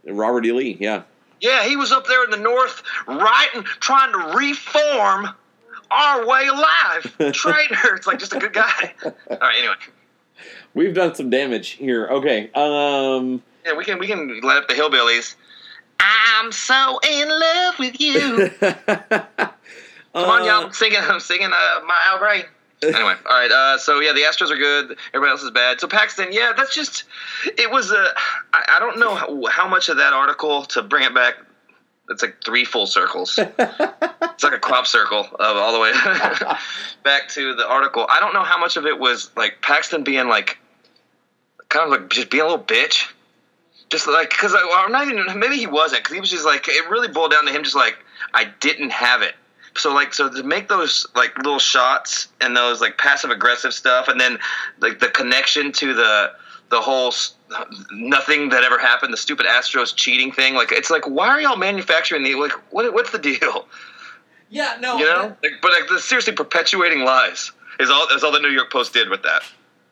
[0.05, 0.51] Robert E.
[0.51, 0.77] Lee.
[0.79, 1.03] Yeah,
[1.41, 5.29] Yeah, he was up there in the north, writing, trying to reform
[5.91, 7.15] our way of life.
[7.33, 7.95] Traitor.
[7.95, 8.93] It's like just a good guy.
[9.03, 9.55] All right.
[9.57, 9.75] Anyway,
[10.73, 12.07] we've done some damage here.
[12.07, 15.35] Okay, um, yeah, we can we can let up the hillbillies.
[15.99, 18.49] I'm so in love with you.
[18.59, 20.65] Come on, y'all.
[20.65, 20.99] I'm singing.
[21.01, 22.45] I'm singing uh, my Al Gray.
[22.83, 23.51] Anyway, all right.
[23.51, 24.97] Uh, so yeah, the Astros are good.
[25.13, 25.79] Everybody else is bad.
[25.79, 27.05] So Paxton, yeah, that's just.
[27.45, 28.13] It was a.
[28.53, 31.35] I, I don't know how, how much of that article to bring it back.
[32.09, 33.39] It's like three full circles.
[33.39, 35.91] it's like a crop circle of all the way
[37.03, 38.05] back to the article.
[38.09, 40.59] I don't know how much of it was like Paxton being like,
[41.69, 43.11] kind of like just being a little bitch.
[43.89, 46.89] Just like, because I'm not even, maybe he wasn't, because he was just like, it
[46.89, 47.97] really boiled down to him just like,
[48.33, 49.35] I didn't have it.
[49.77, 54.07] So like, so to make those like little shots and those like passive aggressive stuff,
[54.07, 54.39] and then
[54.79, 56.31] like the connection to the
[56.69, 57.13] the whole
[57.91, 61.57] nothing that ever happened, the stupid Astros cheating thing, like it's like, why are y'all
[61.57, 63.67] manufacturing the like, what what's the deal?
[64.49, 68.31] yeah, no, You know, like, but like the seriously perpetuating lies is all is all
[68.31, 69.43] the New York Post did with that.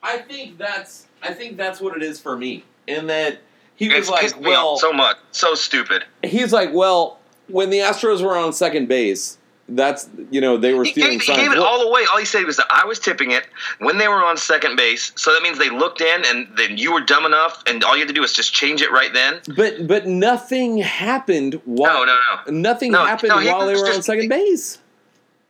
[0.01, 2.63] I think that's I think that's what it is for me.
[2.87, 3.39] In that
[3.75, 6.03] he was pissed like, well, so much, so stupid.
[6.23, 9.37] he's like, well, when the Astros were on second base,
[9.69, 11.39] that's you know they were stealing gave, he signs.
[11.39, 12.05] gave it all away.
[12.11, 13.47] All he said was that I was tipping it
[13.79, 15.11] when they were on second base.
[15.15, 18.01] So that means they looked in, and then you were dumb enough, and all you
[18.01, 19.39] had to do was just change it right then.
[19.55, 22.51] but but nothing happened while No, no, no.
[22.53, 24.79] nothing No, happened no, while they were on second base.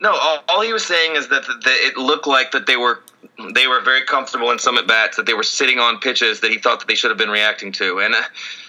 [0.00, 3.00] No, all, all he was saying is that, that it looked like that they were
[3.54, 6.50] they were very comfortable in some at bats that they were sitting on pitches that
[6.50, 8.00] he thought that they should have been reacting to.
[8.00, 8.22] And uh,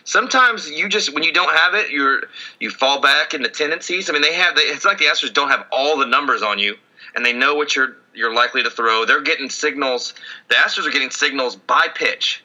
[0.03, 2.23] sometimes you just when you don't have it, you're
[2.59, 4.09] you fall back into tendencies.
[4.09, 6.59] I mean, they have they, it's like the Astros don't have all the numbers on
[6.59, 6.75] you,
[7.15, 9.05] and they know what you're you're likely to throw.
[9.05, 10.13] They're getting signals.
[10.49, 12.43] The Astros are getting signals by pitch.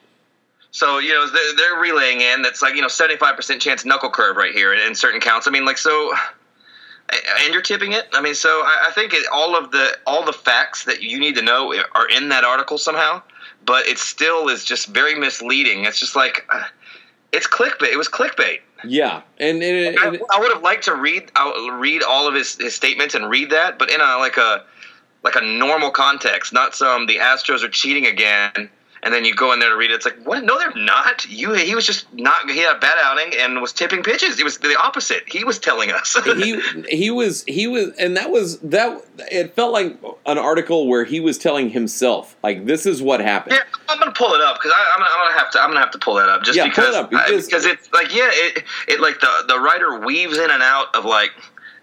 [0.71, 2.41] So you know they're, they're relaying in.
[2.41, 5.19] That's like you know seventy five percent chance knuckle curve right here in, in certain
[5.19, 5.47] counts.
[5.47, 6.13] I mean, like so
[7.11, 8.07] and you're tipping it.
[8.13, 11.19] I mean, so I, I think it, all of the all the facts that you
[11.19, 13.21] need to know are in that article somehow,
[13.65, 15.85] but it still is just very misleading.
[15.85, 16.63] It's just like uh,
[17.31, 17.91] it's clickbait.
[17.91, 18.59] It was clickbait.
[18.83, 21.31] Yeah, and, and, I, and I would have liked to read
[21.73, 24.63] read all of his, his statements and read that, but in a like a
[25.23, 28.69] like a normal context, not some the Astros are cheating again.
[29.03, 29.95] And then you go in there to read it.
[29.95, 30.43] It's like, what?
[30.43, 31.25] No, they're not.
[31.27, 31.53] You.
[31.53, 32.47] He was just not.
[32.47, 34.39] He had a bad outing and was tipping pitches.
[34.39, 35.23] It was the opposite.
[35.27, 36.15] He was telling us.
[36.23, 41.03] he he was he was and that was that it felt like an article where
[41.03, 43.55] he was telling himself like this is what happened.
[43.55, 45.59] Yeah, I'm gonna pull it up because I'm, gonna- I'm gonna have to.
[45.61, 47.45] I'm gonna have to pull that up just Yeah, pull it because up, because- I-
[47.47, 51.05] because it's like yeah, it it like the the writer weaves in and out of
[51.05, 51.31] like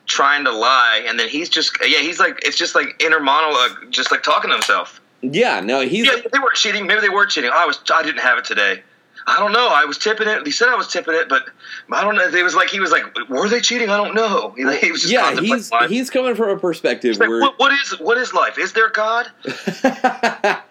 [0.06, 3.90] trying to lie, and then he's just yeah, he's like it's just like inner monologue,
[3.90, 4.97] just like talking to himself.
[5.20, 6.86] Yeah, no, he's Yeah, they were cheating.
[6.86, 7.50] Maybe they were cheating.
[7.52, 7.80] I was.
[7.92, 8.82] I didn't have it today.
[9.26, 9.68] I don't know.
[9.68, 10.46] I was tipping it.
[10.46, 11.50] He said I was tipping it, but
[11.92, 12.28] I don't know.
[12.28, 13.90] It was like he was like, were they cheating?
[13.90, 14.54] I don't know.
[14.56, 15.90] He, he was just yeah, he's life.
[15.90, 18.58] he's coming from a perspective like, where what, what is what is life?
[18.58, 19.30] Is there God?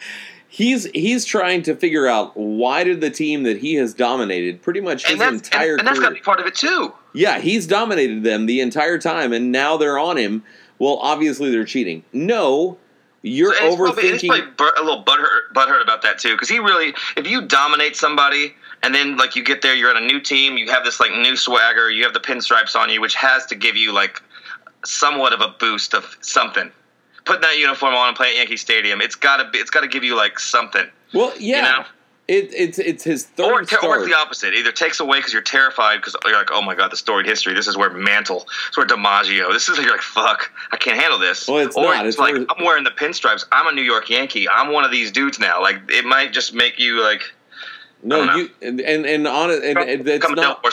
[0.50, 4.80] He's he's trying to figure out why did the team that he has dominated pretty
[4.80, 6.94] much his entire and, and that's got to be part of it too.
[7.14, 10.44] Yeah, he's dominated them the entire time, and now they're on him.
[10.80, 12.06] Well, obviously they're cheating.
[12.12, 12.80] No,
[13.28, 14.58] you're So he's probably, he's overthinking.
[14.58, 18.56] probably a little butthurt, butthurt about that too, because he really, if you dominate somebody
[18.84, 21.12] and then like you get there, you're on a new team, you have this like
[21.12, 24.22] new swagger, you have the pinstripes on you, which has to give you like
[24.86, 26.72] somewhat of a boost of something.
[27.26, 30.04] Putting that uniform on and playing at Yankee Stadium, it's gotta be, it's gotta give
[30.04, 31.86] you like something, well, yeah, you know.
[32.28, 34.02] It, it's it's his third Or, or start.
[34.02, 34.54] it's the opposite.
[34.54, 37.54] Either takes away because you're terrified because you're like, oh my god, the storied history.
[37.54, 39.54] This is where Mantle, this is where DiMaggio.
[39.54, 41.48] This is you're like, fuck, I can't handle this.
[41.48, 42.06] Well, it's or not.
[42.06, 43.46] it's, It's like I'm wearing the pinstripes.
[43.52, 44.48] I'm a New York Yankee.
[44.50, 45.62] I'm one of these dudes now.
[45.62, 47.22] Like it might just make you like
[48.04, 50.64] no, you and and and on it, and, and it's not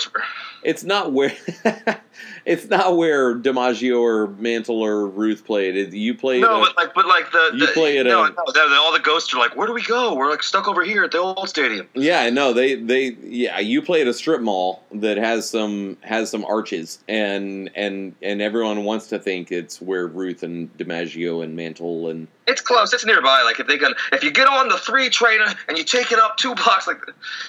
[0.63, 1.33] it's not where
[2.47, 5.77] it's not where DiMaggio or Mantle or Ruth played.
[5.77, 6.43] It, you played.
[6.43, 8.93] No, a- but like, but like the, You the play at no, a- no, all
[8.93, 10.15] the ghosts are like, where do we go?
[10.15, 11.89] We're like stuck over here at the old stadium.
[11.95, 16.31] Yeah, no, they they yeah, you play at a strip mall that has some has
[16.31, 21.57] some arches and and and everyone wants to think it's where Ruth and DiMaggio and
[21.57, 22.93] Mantle and It's close.
[22.93, 23.43] It's nearby.
[23.43, 26.19] Like if they can, if you get on the three train and you take it
[26.19, 27.01] up two blocks, like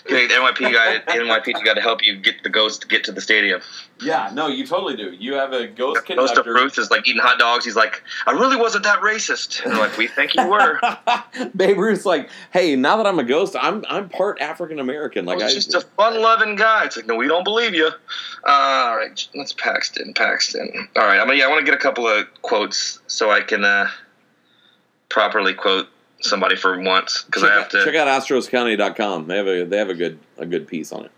[0.05, 3.11] okay, the NYP guy, NYPD got to help you get the ghost to get to
[3.11, 3.61] the stadium.
[4.01, 5.11] Yeah, no, you totally do.
[5.11, 7.65] You have a ghost Ghost of Ruth is like eating hot dogs.
[7.65, 9.63] He's like, I really wasn't that racist.
[9.63, 10.79] And they're like, we think you were.
[11.55, 15.33] Babe Ruth's like, "Hey, now that I'm a ghost, I'm I'm part African American." I
[15.33, 16.85] Like was I just a fun-loving guy.
[16.85, 17.87] It's like, no, we don't believe you.
[17.87, 20.13] Uh, all right, that's Paxton.
[20.13, 20.89] Paxton.
[20.95, 23.41] All right, I'm mean, yeah, I want to get a couple of quotes so I
[23.41, 23.89] can uh,
[25.09, 25.87] properly quote
[26.21, 27.83] somebody for once because I have to.
[27.83, 29.27] check out astroscounty.com.
[29.27, 31.11] They have a they have a good a good piece on it.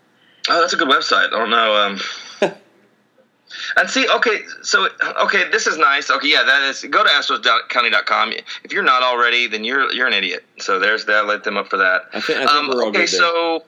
[0.50, 1.28] Oh, that's a good website.
[1.28, 1.76] I don't know.
[1.76, 2.00] Um,
[3.78, 4.88] and see, okay, so
[5.24, 6.10] okay, this is nice.
[6.10, 6.84] Okay, yeah, that is.
[6.84, 8.34] Go to astroscounty.com.
[8.64, 10.46] If you're not already, then you're you're an idiot.
[10.60, 11.26] So there's that.
[11.26, 12.04] Let them up for that.
[12.14, 13.64] I think, I think Um, okay, so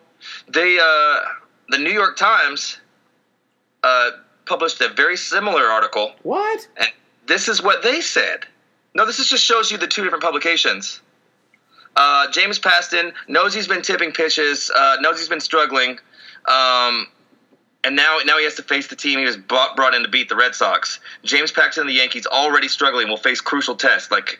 [0.47, 1.19] they uh,
[1.69, 2.79] the New York Times
[3.83, 4.11] uh,
[4.45, 6.67] published a very similar article, what?
[6.77, 6.89] and
[7.27, 8.45] this is what they said.
[8.93, 11.01] No, this is just shows you the two different publications.
[11.95, 15.99] Uh, James Paxton knows he's been tipping pitches, uh, knows he's been struggling,
[16.45, 17.07] um,
[17.83, 20.09] and now now he has to face the team he was brought, brought in to
[20.09, 20.99] beat the Red Sox.
[21.23, 24.11] James Paxton and the Yankees already struggling will face crucial tests.
[24.11, 24.39] Like,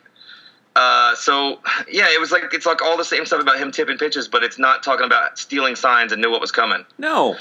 [0.76, 1.60] uh, so
[1.90, 4.44] yeah, it was like it's like all the same stuff about him tipping pitches, but
[4.44, 6.86] it's not talking about stealing signs and knew what was coming.
[6.98, 7.36] No.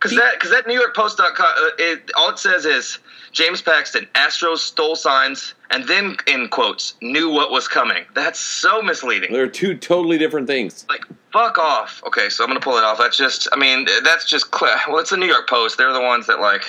[0.00, 2.98] Because that, because that New York Post.com, uh, it, all it says is
[3.32, 8.04] James Paxton, Astros stole signs, and then in quotes, knew what was coming.
[8.14, 9.30] That's so misleading.
[9.30, 10.86] They're two totally different things.
[10.88, 12.02] Like, fuck off.
[12.06, 12.96] Okay, so I'm gonna pull it off.
[12.96, 15.76] That's just, I mean, that's just, cl- well, it's the New York Post.
[15.76, 16.64] They're the ones that like,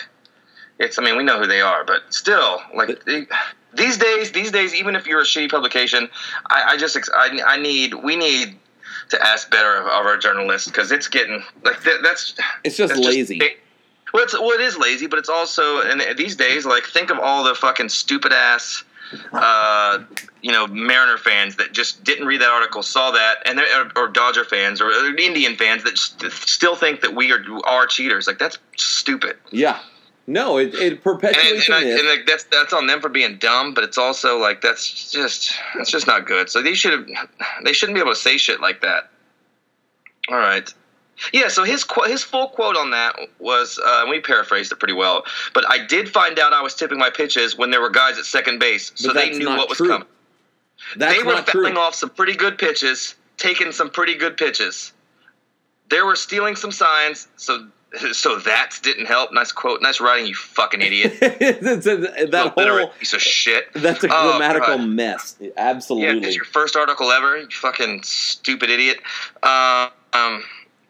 [0.80, 3.04] it's, I mean, we know who they are, but still, like.
[3.06, 3.28] They,
[3.74, 6.10] these days, these days, even if you're a shitty publication,
[6.50, 8.60] I, I just, I, I need, we need
[9.12, 12.94] to ask better of, of our journalists because it's getting like that, that's It's just
[12.94, 13.42] that's lazy.
[14.14, 17.20] well, it's, well, it is lazy, but it's also and these days, like think of
[17.20, 18.84] all the fucking stupid ass,
[19.34, 20.00] uh,
[20.42, 23.92] you know, Mariner fans that just didn't read that article, saw that, and they're or,
[23.96, 27.86] or Dodger fans or, or Indian fans that st- still think that we are are
[27.86, 28.28] cheaters.
[28.28, 29.38] Like that's stupid.
[29.52, 29.80] Yeah.
[30.28, 32.00] No, it, it And, perpetuates and, I, a myth.
[32.00, 35.54] and like, that's that's on them for being dumb, but it's also like that's just
[35.76, 36.50] that's just not good.
[36.50, 37.10] So they should
[37.64, 39.10] they shouldn't be able to say shit like that.
[40.30, 40.72] All right.
[41.34, 44.94] Yeah, so his qu- his full quote on that was, uh, we paraphrased it pretty
[44.94, 45.24] well.
[45.54, 48.26] But I did find out I was tipping my pitches when there were guys at
[48.26, 50.08] second base, so they knew what was coming.
[50.96, 54.94] That's they were fouling off some pretty good pitches, taking some pretty good pitches.
[55.90, 57.68] They were stealing some signs, so
[58.14, 59.34] so that didn't help.
[59.34, 61.18] Nice quote, nice writing, you fucking idiot.
[61.22, 63.72] That whole piece of shit.
[63.74, 65.36] that's a Oh, grammatical mess.
[65.40, 66.28] Yeah, Absolutely.
[66.28, 67.38] it's your first article ever.
[67.38, 69.00] You fucking stupid idiot.
[69.44, 70.44] Uh, um,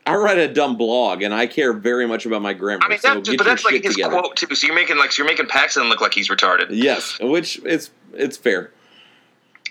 [0.05, 2.83] I write a dumb blog, and I care very much about my grammar.
[2.83, 4.19] I mean, so but that's like his together.
[4.19, 4.53] quote too.
[4.55, 6.67] So you're making like so you're making Paxton look like he's retarded.
[6.71, 8.71] Yes, which it's it's fair.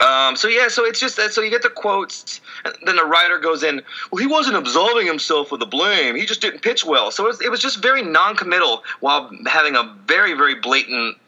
[0.01, 1.33] Um, so yeah, so it's just that.
[1.33, 3.83] So you get the quotes, and then the writer goes in.
[4.11, 6.17] Well, he wasn't absolving himself of the blame.
[6.17, 7.11] He just didn't pitch well.
[7.11, 11.19] So it was, it was just very non-committal while having a very very blatant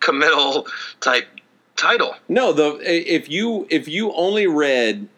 [0.00, 0.66] committal
[1.00, 1.28] type
[1.76, 2.14] title.
[2.28, 5.08] No, the if you if you only read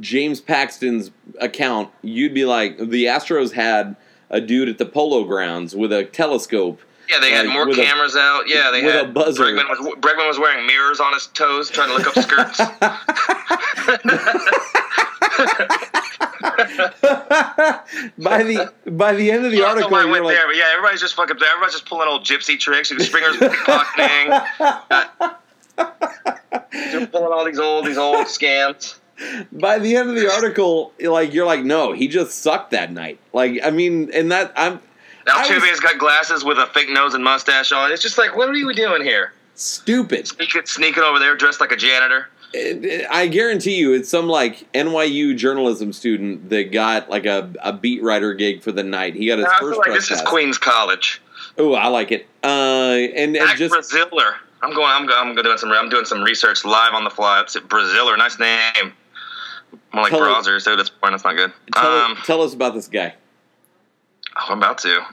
[0.00, 3.96] James Paxton's account, you'd be like, the Astros had
[4.30, 6.80] a dude at the Polo Grounds with a telescope.
[7.08, 8.48] Yeah, they had more with a- cameras out.
[8.48, 9.44] Yeah, they with a had buzzer.
[9.44, 12.58] Bregman was Bregman was wearing mirrors on his toes, trying to look up skirts.
[18.18, 20.56] by the by the end of the I article, why I went like, there, but
[20.56, 21.36] yeah, everybody's just fucking.
[21.36, 22.88] Everybody's just pulling old gypsy tricks.
[22.90, 25.34] Springer's pickpocketing.
[26.72, 28.96] They're pulling all these old, these old scams.
[29.52, 33.20] By the end of the article, like you're like, no, he just sucked that night.
[33.32, 34.80] Like, I mean, and that I'm
[35.26, 37.90] Altuve's got glasses with a fake nose and mustache on.
[37.92, 39.32] It's just like, what are you doing here?
[39.56, 40.26] stupid.
[40.26, 42.28] Sneaking, sneaking over there dressed like a janitor.
[42.52, 47.52] It- it- I guarantee you, it's some like NYU journalism student that got like a,
[47.62, 49.14] a beat writer gig for the night.
[49.14, 50.20] He got his feel first like this is.
[50.22, 51.22] Queens College.
[51.56, 52.26] Oh, I like it.
[52.42, 52.46] Uh,
[53.14, 54.34] and, and just Braziller.
[54.60, 54.88] I'm going.
[54.90, 55.28] I'm going.
[55.28, 55.70] I'm doing some.
[55.70, 57.40] I'm doing some research live on the fly.
[57.42, 58.18] It's Braziller.
[58.18, 58.92] Nice name.
[59.92, 61.12] More like Tell it- browser, so that's boring.
[61.12, 61.52] That's not good.
[61.72, 63.14] tell, um, tell us about this guy.
[64.36, 65.04] Oh, I'm about to.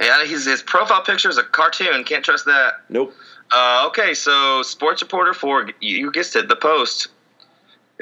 [0.00, 2.04] Yeah, his his profile picture is a cartoon.
[2.04, 2.74] Can't trust that.
[2.88, 3.14] Nope.
[3.52, 7.08] Uh, okay, so sports reporter for you you guessed it, the Post.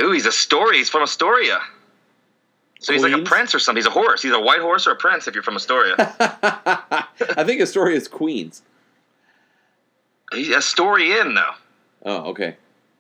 [0.00, 0.78] Ooh, he's a story.
[0.78, 1.58] He's from Astoria.
[2.80, 3.78] So he's like a prince or something.
[3.80, 4.22] He's a horse.
[4.22, 5.94] He's a white horse or a prince if you're from Astoria.
[5.98, 8.62] I think Astoria is Queens.
[10.32, 11.54] he's Astorian though,
[12.10, 12.56] Oh, okay.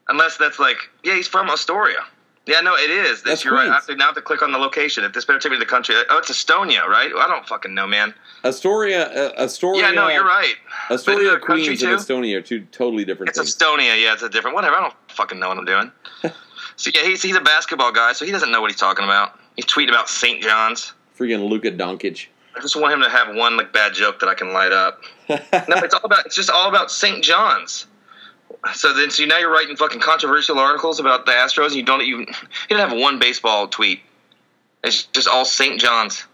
[0.08, 2.04] unless that's like yeah, he's from Astoria.
[2.46, 3.22] Yeah, no, it is.
[3.22, 3.68] That's you're right.
[3.68, 5.04] I have to, now I have to click on the location.
[5.04, 7.10] If this better take me to the country, oh, it's Estonia, right?
[7.16, 8.14] I don't fucking know, man.
[8.44, 9.82] Astoria, uh, Astoria.
[9.82, 10.54] Yeah, no, you're right.
[10.90, 13.54] Astoria, Isn't it a country Queens, and Estonia are two totally different It's things.
[13.54, 14.02] Estonia.
[14.02, 14.56] Yeah, it's a different.
[14.56, 14.74] Whatever.
[14.76, 15.92] I don't fucking know what I'm doing.
[16.76, 19.38] so yeah, he's he's a basketball guy, so he doesn't know what he's talking about.
[19.54, 20.42] He's tweeting about St.
[20.42, 20.94] John's.
[21.16, 22.26] Freaking Luka Doncic.
[22.56, 25.00] I just want him to have one like bad joke that I can light up.
[25.28, 26.26] No, it's all about.
[26.26, 27.22] It's just all about St.
[27.22, 27.86] John's.
[28.74, 32.02] So then, so now you're writing fucking controversial articles about the Astros, and you don't
[32.02, 32.20] even.
[32.68, 34.00] You don't have one baseball tweet.
[34.84, 35.80] It's just all St.
[35.80, 36.24] John's.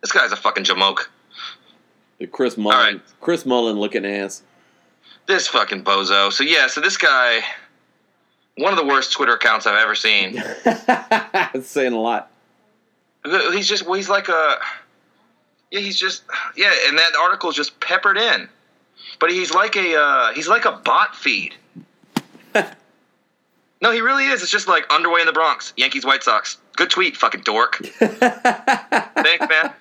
[0.00, 1.06] This guy's a fucking jamoke.
[2.32, 2.76] Chris Mullin.
[2.76, 3.00] right.
[3.20, 4.42] Chris Mullin looking ass.
[5.26, 6.32] This fucking bozo.
[6.32, 7.40] So yeah, so this guy,
[8.56, 10.42] one of the worst Twitter accounts I've ever seen.
[10.64, 12.30] That's saying a lot.
[13.24, 14.58] He's just well, he's like a
[15.70, 16.24] yeah, he's just
[16.56, 18.48] yeah, and that article's just peppered in.
[19.20, 21.54] But he's like a uh, he's like a bot feed.
[23.80, 24.42] no, he really is.
[24.42, 26.58] It's just like underway in the Bronx, Yankees White Sox.
[26.76, 27.76] Good tweet, fucking dork.
[27.98, 29.72] Thanks, man.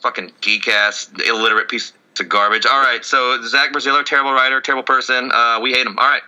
[0.00, 2.66] fucking geek ass, illiterate piece of garbage.
[2.66, 5.30] All right, so Zach Braziller, terrible writer, terrible person.
[5.32, 5.98] Uh, we hate him.
[5.98, 6.22] All right.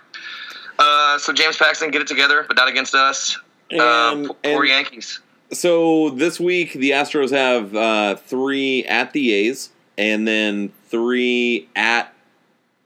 [0.79, 3.39] Uh, so James Paxton, get it together, but not against us.
[3.73, 5.21] Uh, And- p- poor and- Yankees.
[5.53, 12.13] So this week the Astros have uh, three at the A's and then three at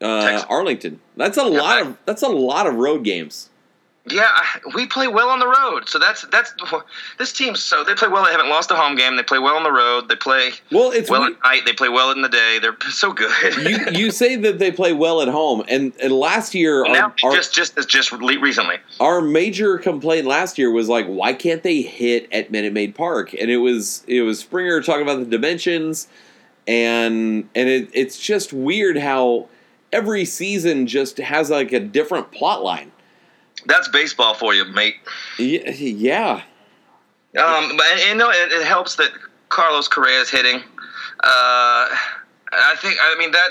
[0.01, 1.01] uh, Arlington.
[1.17, 3.51] That's a lot of that's a lot of road games.
[4.11, 5.87] Yeah, I- we play well on the road.
[5.87, 6.55] So that's that's
[7.19, 7.55] this team.
[7.57, 8.25] So they play well.
[8.25, 9.17] They haven't lost a home game.
[9.17, 10.09] They play well on the road.
[10.09, 11.63] They play Well, it's well we- at night.
[11.67, 12.59] They play well in the day.
[12.59, 13.29] They're so good.
[13.69, 17.15] you you say that they play well at home, and, and last year our, now
[17.23, 18.77] our, just just just recently.
[18.99, 23.35] our major complaint last year was like, why can't they hit at Minute Maid Park?
[23.35, 26.09] And it was it was Springer talking about the dimensions,
[26.69, 29.49] and and it, it's just weird how
[29.91, 32.93] every season just has like a different plot line.
[33.67, 34.97] That's baseball for you, mate.
[35.39, 35.71] Yeah,
[37.37, 39.11] Um, but and, and no, it, it helps that
[39.49, 40.57] Carlos Correa is hitting.
[40.57, 40.61] Uh,
[41.25, 42.99] I think.
[43.01, 43.51] I mean that.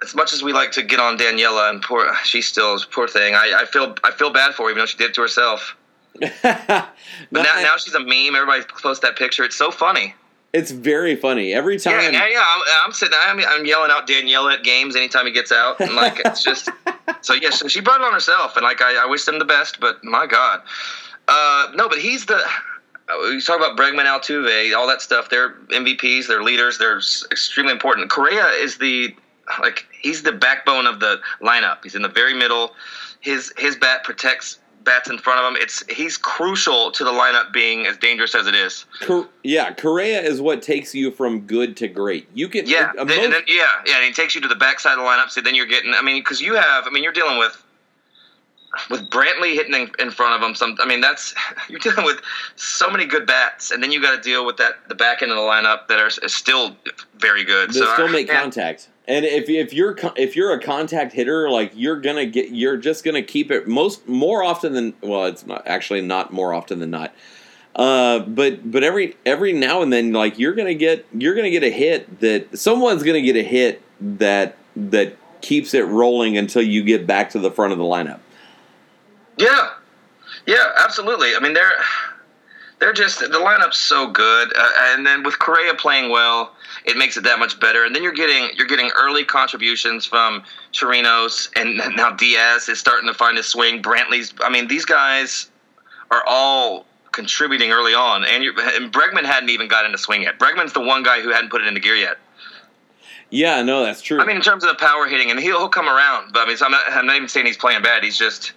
[0.00, 3.08] As much as we like to get on Daniella and poor, she still is poor
[3.08, 3.34] thing.
[3.34, 5.76] I, I feel I feel bad for her, even though she did it to herself.
[6.20, 6.88] But
[7.32, 8.36] No, now, now she's a meme.
[8.36, 9.42] Everybody posts that picture.
[9.42, 10.14] It's so funny.
[10.52, 11.94] It's very funny every time.
[11.94, 12.44] Yeah, yeah, yeah.
[12.44, 13.18] I'm, I'm sitting.
[13.20, 16.70] I'm, I'm yelling out Danielle at games anytime he gets out, and like it's just.
[17.20, 19.44] so yeah, so she brought it on herself, and like I, I wish them the
[19.44, 20.62] best, but my God,
[21.28, 22.40] uh, no, but he's the.
[23.08, 25.30] You talk about Bregman, Altuve, all that stuff.
[25.30, 26.26] They're MVPs.
[26.26, 26.76] They're leaders.
[26.76, 28.10] They're extremely important.
[28.10, 29.14] Correa is the
[29.60, 31.78] like he's the backbone of the lineup.
[31.82, 32.74] He's in the very middle.
[33.20, 34.58] His his bat protects
[34.88, 35.60] bats in front of him.
[35.60, 38.86] It's he's crucial to the lineup being as dangerous as it is.
[39.02, 42.26] Cor- yeah, Correa is what takes you from good to great.
[42.34, 44.92] You can Yeah, then- most- then, yeah, yeah, and he takes you to the backside
[44.92, 45.30] of the lineup.
[45.30, 45.92] So then you're getting.
[45.94, 46.86] I mean, because you have.
[46.86, 47.62] I mean, you're dealing with
[48.90, 50.54] with Brantley hitting in, in front of him.
[50.54, 50.76] Some.
[50.80, 51.34] I mean, that's
[51.68, 52.20] you're dealing with
[52.56, 55.30] so many good bats, and then you got to deal with that the back end
[55.30, 56.76] of the lineup that are is still
[57.18, 57.70] very good.
[57.70, 58.40] they so still make yeah.
[58.40, 58.88] contact.
[59.08, 63.04] And if if you're if you're a contact hitter, like you're gonna get, you're just
[63.04, 66.90] gonna keep it most more often than well, it's not actually not more often than
[66.90, 67.14] not.
[67.74, 71.62] Uh, but but every every now and then, like you're gonna get you're gonna get
[71.62, 76.84] a hit that someone's gonna get a hit that that keeps it rolling until you
[76.84, 78.20] get back to the front of the lineup.
[79.38, 79.70] Yeah,
[80.46, 81.34] yeah, absolutely.
[81.34, 81.72] I mean, they're
[82.78, 86.52] they're just the lineup's so good, uh, and then with Correa playing well,
[86.88, 87.84] it makes it that much better.
[87.84, 93.06] And then you're getting you're getting early contributions from Chirinos, and now Diaz is starting
[93.08, 93.82] to find his swing.
[93.82, 94.34] Brantley's.
[94.40, 95.50] I mean, these guys
[96.10, 100.38] are all contributing early on, and, you and Bregman hadn't even got into swing yet.
[100.38, 102.16] Bregman's the one guy who hadn't put it into gear yet.
[103.30, 104.20] Yeah, no, that's true.
[104.20, 106.32] I mean, in terms of the power hitting, and he'll, he'll come around.
[106.32, 108.02] But I mean, so I'm not, I'm not even saying he's playing bad.
[108.02, 108.52] He's just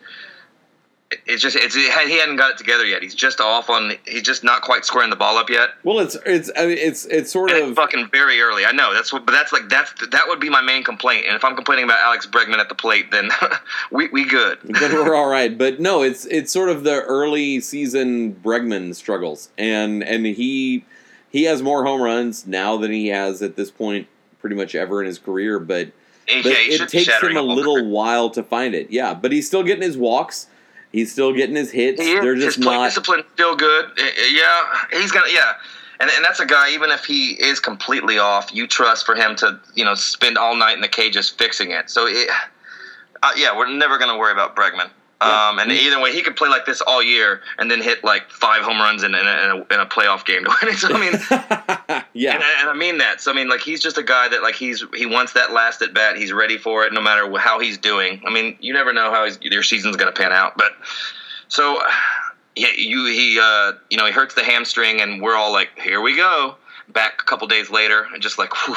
[1.31, 3.01] It's just it's it, he hadn't got it together yet.
[3.01, 3.93] He's just off on.
[4.05, 5.69] He's just not quite squaring the ball up yet.
[5.83, 8.65] Well, it's it's I mean, it's it's sort And of it's fucking very early.
[8.65, 11.25] I know that's what, but that's like that's that would be my main complaint.
[11.27, 13.29] And if I'm complaining about Alex Bregman at the plate, then
[13.91, 14.59] we we good.
[14.63, 15.57] then we're all right.
[15.57, 20.85] But no, it's it's sort of the early season Bregman struggles, and and he
[21.29, 24.07] he has more home runs now than he has at this point
[24.39, 25.59] pretty much ever in his career.
[25.59, 25.91] But
[26.27, 28.91] Yeah, but it takes him a little while to find it.
[28.91, 30.47] Yeah, but he's still getting his walks.
[30.91, 32.01] He's still getting his hits.
[32.01, 32.13] He.
[32.19, 32.85] They're just His plate not.
[32.87, 33.85] discipline still good.
[33.85, 34.63] Uh, uh, Yeah,
[34.99, 35.27] he's gonna.
[35.31, 35.53] Yeah,
[35.99, 36.71] and and that's a guy.
[36.73, 40.55] Even if he is completely off, you trust for him to you know spend all
[40.55, 41.89] night in the cages fixing it.
[41.89, 42.29] So it,
[43.23, 44.89] uh, yeah, we're never gonna worry about Bregman.
[45.21, 48.29] Um, and either way, he could play like this all year and then hit like
[48.31, 50.77] five home runs in, in, a, in, a, in a playoff game to win it.
[50.77, 51.13] So I mean,
[52.13, 53.21] yeah, and, I- and I mean that.
[53.21, 55.81] So I mean, like he's just a guy that like he's he wants that last
[55.83, 56.17] at bat.
[56.17, 58.21] He's ready for it, no matter how he's doing.
[58.25, 60.57] I mean, you never know how your season's going to pan out.
[60.57, 60.71] But
[61.49, 61.79] so
[62.55, 66.01] yeah, you he uh, you know he hurts the hamstring, and we're all like, here
[66.01, 66.55] we go.
[66.89, 68.75] Back a couple days later, and just like, whew.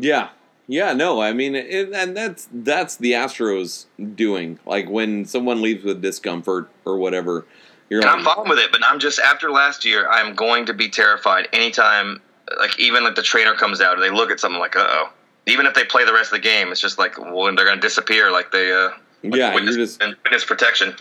[0.00, 0.28] Yeah,
[0.72, 4.58] yeah, no, I mean, it, and that's that's the Astros doing.
[4.64, 7.46] Like when someone leaves with discomfort or whatever,
[7.90, 8.72] you're and I'm fine with it.
[8.72, 12.22] But I'm just after last year, I'm going to be terrified anytime,
[12.58, 15.10] like even like the trainer comes out and they look at something like, uh oh.
[15.46, 17.76] Even if they play the rest of the game, it's just like well, they're going
[17.76, 18.90] to disappear, like they uh,
[19.24, 20.94] like Yeah, witness, you're just- witness protection.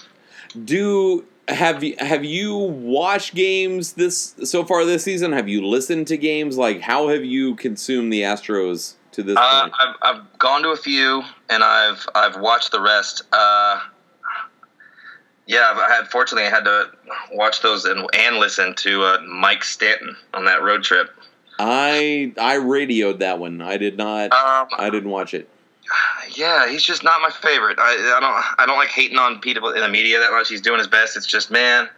[0.66, 5.32] do have you have you watched games this so far this season?
[5.34, 6.58] Have you listened to games?
[6.58, 9.74] Like, how have you consumed the Astros to this Uh, point?
[9.80, 13.24] I've, I've gone to a few, and I've I've watched the rest.
[13.32, 13.80] Uh,
[15.48, 16.92] yeah, I've, had fortunately I had to
[17.34, 21.10] watch those and, and listen to uh, Mike Stanton on that road trip.
[21.60, 23.62] I I radioed that one.
[23.62, 24.32] I did not.
[24.32, 25.50] Um, I didn't watch it.
[26.36, 27.78] yeah, he's just not my favorite.
[27.80, 30.48] I, I don't I don't like hating on people in the media that much.
[30.50, 31.18] He's doing his best.
[31.18, 31.90] It's just man,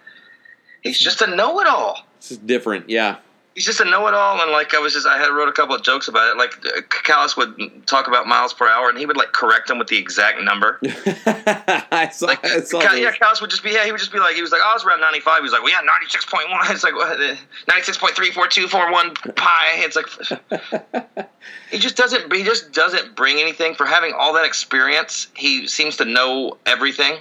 [0.82, 1.99] he's just a know-it-all.
[2.18, 2.89] It's just different.
[2.89, 3.18] Yeah.
[3.56, 5.84] He's just a know-it-all, and like I was just I had wrote a couple of
[5.84, 6.38] jokes about it.
[6.38, 9.88] Like uh, would talk about miles per hour, and he would like correct him with
[9.88, 10.80] the exact number.
[11.26, 12.26] I saw.
[12.26, 13.41] Like, I saw yeah, those.
[13.41, 14.86] Would just be, yeah, he would just be like, he was like, oh, I was
[14.86, 15.38] around 95.
[15.38, 16.72] He was like, well, yeah, 96.1.
[16.74, 17.20] It's like, what?
[17.68, 19.72] 96.34241 pi.
[19.78, 21.28] It's like,
[21.72, 25.28] he just doesn't, he just doesn't bring anything for having all that experience.
[25.36, 27.18] He seems to know everything.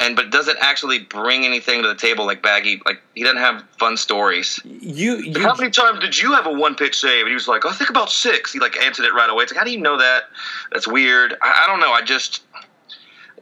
[0.00, 2.80] And but doesn't actually bring anything to the table like Baggy.
[2.86, 4.58] Like he doesn't have fun stories.
[4.64, 7.20] You you How many times did you have a one pitch save?
[7.20, 8.50] And he was like, oh, I think about six.
[8.50, 9.44] He like answered it right away.
[9.44, 10.30] It's like, how do you know that?
[10.72, 11.34] That's weird.
[11.42, 11.92] I, I don't know.
[11.92, 12.42] I just,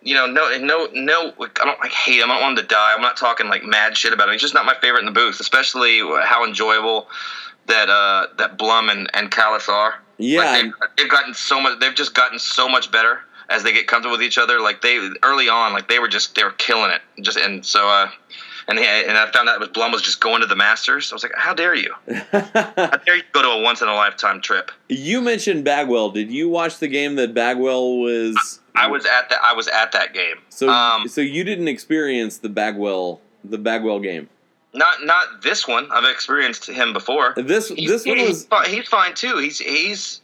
[0.02, 1.32] you know, no, no, no.
[1.38, 2.28] I don't like hate him.
[2.28, 2.92] I don't want him to die.
[2.92, 4.32] I'm not talking like mad shit about him.
[4.32, 5.38] He's just not my favorite in the booth.
[5.38, 7.06] Especially how enjoyable
[7.66, 9.94] that uh that Blum and and Kalas are.
[10.20, 11.78] Yeah, Like, they've, they've gotten so much.
[11.78, 14.60] They've just gotten so much better as they get comfortable with each other.
[14.60, 17.00] Like they early on, like they were just they were killing it.
[17.22, 17.88] Just and so.
[17.88, 18.10] uh
[18.70, 21.10] and, and I found out with Blum was just going to the Masters.
[21.10, 21.94] I was like, "How dare you?
[22.30, 22.40] How
[23.06, 26.10] dare you go to a once in a lifetime trip?" you mentioned Bagwell.
[26.10, 28.60] Did you watch the game that Bagwell was?
[28.74, 29.38] I was at that.
[29.42, 30.36] I was at that game.
[30.50, 34.28] So um, so you didn't experience the Bagwell the Bagwell game.
[34.74, 35.88] not not this one.
[35.90, 37.32] I've experienced him before.
[37.38, 39.38] This He's, this one he's, was fi- he's fine too.
[39.38, 40.20] He's he's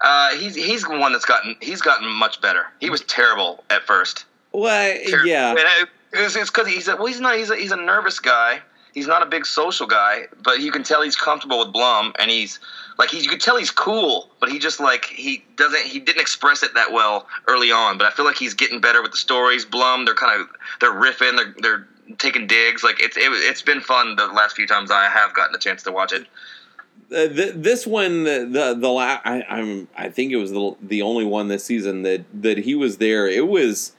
[0.00, 2.66] uh, he's he's the one that's gotten he's gotten much better.
[2.80, 4.24] He was terrible at first.
[4.52, 5.26] well, Terrible.
[5.28, 5.50] yeah.
[5.50, 8.60] And it- it's because he's a, well, he's not he's a, he's a nervous guy.
[8.94, 12.30] He's not a big social guy, but you can tell he's comfortable with Blum, and
[12.30, 12.58] he's
[12.96, 16.20] like he you can tell he's cool, but he just like he doesn't he didn't
[16.22, 17.98] express it that well early on.
[17.98, 19.66] But I feel like he's getting better with the stories.
[19.66, 20.48] Blum, they're kind of
[20.80, 21.86] they're riffing, they're they're
[22.16, 22.82] taking digs.
[22.82, 25.82] Like it's it, it's been fun the last few times I have gotten a chance
[25.82, 26.26] to watch it.
[27.10, 30.76] Uh, th- this one, the the, the la- I, I'm I think it was the
[30.82, 33.28] the only one this season that that he was there.
[33.28, 33.92] It was,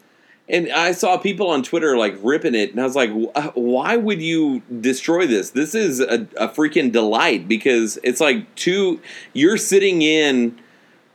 [0.50, 3.12] and I saw people on Twitter like ripping it, and I was like,
[3.54, 5.52] why would you destroy this?
[5.52, 9.00] This is a, a freaking delight because it's like two.
[9.32, 10.60] You're sitting in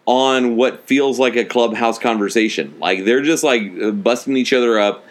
[0.07, 2.75] on what feels like a clubhouse conversation.
[2.81, 5.05] Like they're just like uh, busting each other up,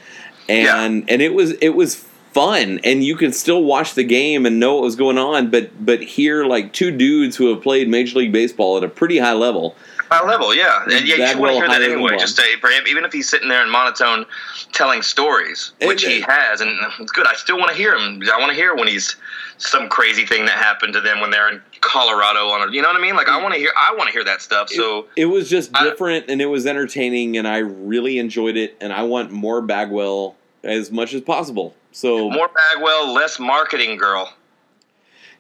[0.50, 4.60] and and it was it was fun, and you can still watch the game and
[4.60, 5.50] know what was going on.
[5.50, 9.18] But but here, like two dudes who have played Major League Baseball at a pretty
[9.18, 9.76] high level.
[10.10, 12.18] High level, yeah, and yeah, you want to hear that anyway.
[12.18, 14.26] Just to, for him, even if he's sitting there in monotone
[14.74, 16.70] telling stories, which he has, and
[17.00, 17.26] it's good.
[17.26, 18.22] I still want to hear him.
[18.34, 19.16] I want to hear when he's
[19.58, 22.90] some crazy thing that happened to them when they're in Colorado on a, you know
[22.90, 23.16] what I mean?
[23.16, 24.70] Like I want to hear, I want to hear that stuff.
[24.70, 28.76] So It was just I- different and it was entertaining, and I really enjoyed it.
[28.82, 31.74] And I want more Bagwell as much as possible.
[31.92, 34.34] So more Bagwell, less marketing girl.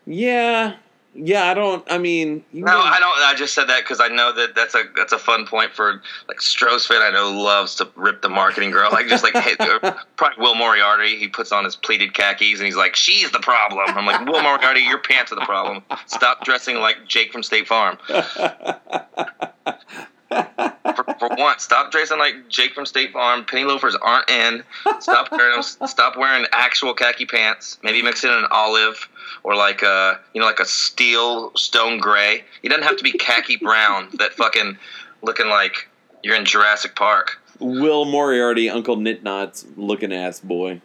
[0.05, 0.75] yeah,
[1.13, 1.85] Yeah, I don't.
[1.91, 3.17] I mean, you No, know- I don't.
[3.23, 6.01] I just said that because I know that that's a that's a fun point for
[6.29, 7.01] like Stroh's fan.
[7.01, 8.89] I know loves to rip the marketing girl.
[8.91, 11.17] Like just like hey, or uh, probably Will Moriarty.
[11.17, 14.41] He puts on his pleated khakis and he's like, "She's the problem." I'm like, Will
[14.41, 15.83] Moriarty, your pants are the problem.
[16.05, 17.97] Stop dressing like Jake from State Farm.
[20.31, 23.45] For, for once, stop dressing like Jake from State Farm.
[23.45, 24.63] Penny loafers aren't in.
[24.99, 25.61] Stop wearing.
[25.61, 27.77] Stop wearing actual khaki pants.
[27.83, 29.09] Maybe mix in an olive
[29.43, 32.43] or like a you know like a steel stone gray.
[32.61, 34.09] You doesn't have to be khaki brown.
[34.13, 34.77] That fucking
[35.21, 35.89] looking like
[36.23, 37.37] you're in Jurassic Park.
[37.59, 40.81] Will Moriarty, Uncle Knitknots looking ass boy.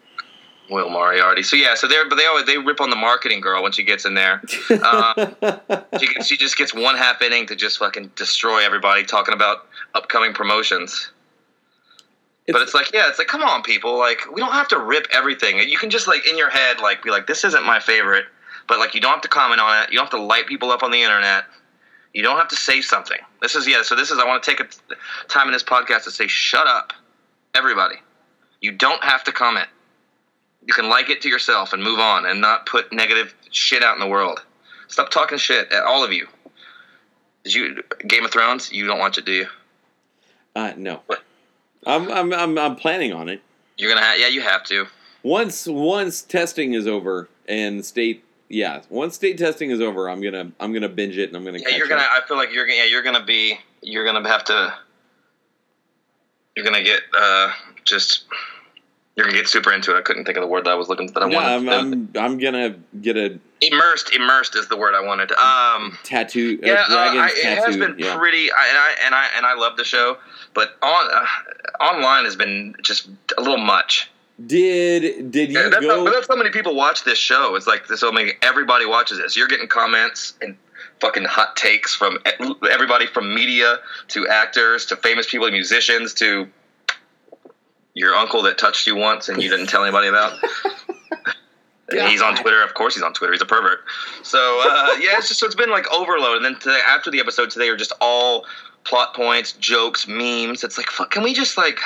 [0.70, 1.42] Will Moriarty.
[1.42, 3.84] So yeah, so they're but they always they rip on the marketing girl when she
[3.84, 4.42] gets in there.
[4.70, 5.30] Uh,
[5.98, 9.66] she, gets- she just gets one half inning to just fucking destroy everybody talking about
[9.94, 11.10] upcoming promotions.
[12.48, 13.98] but it's like, yeah, it's like, come on, people.
[13.98, 15.58] Like, we don't have to rip everything.
[15.68, 18.26] You can just like in your head, like, be like, this isn't my favorite.
[18.68, 19.90] But like, you don't have to comment on it.
[19.92, 21.44] You don't have to light people up on the internet.
[22.12, 23.18] You don't have to say something.
[23.42, 23.82] This is yeah.
[23.82, 24.66] So this is I want to take a
[25.28, 26.92] time in this podcast to say, shut up,
[27.54, 27.96] everybody.
[28.62, 29.68] You don't have to comment.
[30.66, 33.94] You can like it to yourself and move on, and not put negative shit out
[33.94, 34.42] in the world.
[34.88, 36.26] Stop talking shit at all of you.
[37.44, 38.72] Did you Game of Thrones?
[38.72, 39.46] You don't watch it, do you?
[40.56, 41.22] uh, no, What?
[41.86, 43.40] I'm, I'm I'm I'm planning on it.
[43.78, 44.86] You're gonna have yeah, you have to.
[45.22, 50.50] Once once testing is over and state yeah, once state testing is over, I'm gonna
[50.58, 51.58] I'm gonna binge it and I'm gonna.
[51.58, 52.02] Yeah, you're gonna.
[52.02, 52.08] up.
[52.10, 52.78] I feel like you're gonna.
[52.78, 53.58] Yeah, you're gonna be.
[53.82, 54.74] You're gonna have to.
[56.56, 57.52] You're gonna get uh
[57.84, 58.24] just.
[59.16, 59.98] You're gonna get super into it.
[59.98, 61.14] I couldn't think of the word that I was looking, for.
[61.14, 62.16] but I Yeah, I'm, wanted.
[62.18, 64.12] I'm I'm gonna get a immersed.
[64.12, 65.32] Immersed is the word I wanted.
[65.32, 65.96] Um.
[66.02, 66.58] tattoo.
[66.62, 67.62] Yeah, uh, I, it tattoo.
[67.66, 68.16] has been yeah.
[68.18, 68.52] pretty.
[68.52, 70.18] I, and I and I and I love the show,
[70.52, 73.08] but on uh, online has been just
[73.38, 74.10] a little much.
[74.46, 75.96] Did did you Yeah, that's, go?
[76.00, 77.54] how, but that's how many people watch this show.
[77.54, 78.32] It's like so many.
[78.42, 79.34] Everybody watches this.
[79.34, 80.58] You're getting comments and
[81.00, 82.18] fucking hot takes from
[82.70, 86.46] everybody from media to actors to famous people, musicians to
[87.96, 90.38] your uncle that touched you once and you didn't tell anybody about.
[91.88, 92.64] And he's on Twitter.
[92.64, 93.32] Of course, he's on Twitter.
[93.32, 93.84] He's a pervert.
[94.24, 96.34] So uh, yeah, it's just so it's been like overload.
[96.34, 98.44] And then today, after the episode today, are just all
[98.82, 100.64] plot points, jokes, memes.
[100.64, 101.78] It's like, fuck, can we just like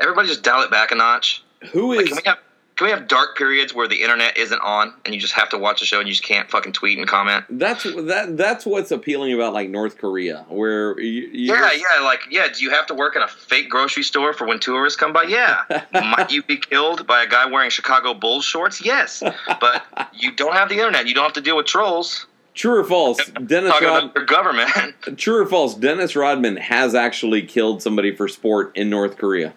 [0.00, 1.44] everybody just dial it back a notch?
[1.72, 1.98] Who is?
[1.98, 2.38] Like, can we have
[2.82, 5.58] can we have dark periods where the internet isn't on and you just have to
[5.58, 7.44] watch the show and you just can't fucking tweet and comment?
[7.50, 12.20] that's that that's what's appealing about like North Korea, where you, you Yeah, yeah, like
[12.30, 12.48] yeah.
[12.48, 15.24] Do you have to work in a fake grocery store for when tourists come by?
[15.24, 15.62] Yeah.
[15.92, 18.84] Might you be killed by a guy wearing Chicago Bulls shorts?
[18.84, 19.22] Yes.
[19.60, 21.06] But you don't have the internet.
[21.06, 23.18] You don't have to deal with trolls True or false?
[23.46, 25.18] Dennis talking Rod, about your government.
[25.18, 25.74] True or false?
[25.74, 29.54] Dennis Rodman has actually killed somebody for sport in North Korea.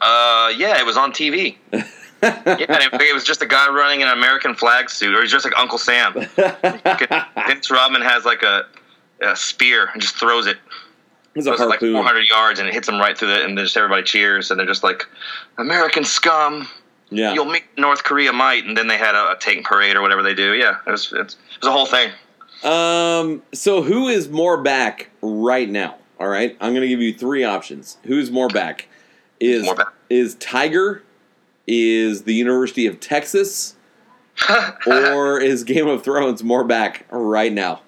[0.00, 1.56] Uh, yeah, it was on TV.
[2.26, 5.44] Yeah, it, it was just a guy running an American flag suit, or he's just
[5.44, 6.12] like Uncle Sam.
[7.46, 8.66] Vince Rodman has like a,
[9.20, 10.58] a spear and just throws it.
[11.34, 13.56] It's a Throws it like 400 yards and it hits him right through the, and
[13.58, 15.06] then just everybody cheers and they're just like,
[15.58, 16.66] American scum.
[17.10, 17.34] yeah.
[17.34, 20.22] You'll meet North Korea might, and then they had a, a tank parade or whatever
[20.22, 20.54] they do.
[20.54, 22.10] Yeah, it was it's, it was a whole thing.
[22.64, 23.42] Um.
[23.52, 25.96] So who is more back right now?
[26.18, 26.56] All right.
[26.58, 27.98] I'm gonna give you three options.
[28.04, 28.88] Who's more back?
[29.38, 29.92] Is More back.
[30.08, 31.02] is Tiger?
[31.66, 33.74] Is the University of Texas?
[34.86, 37.80] or is Game of Thrones more back right now?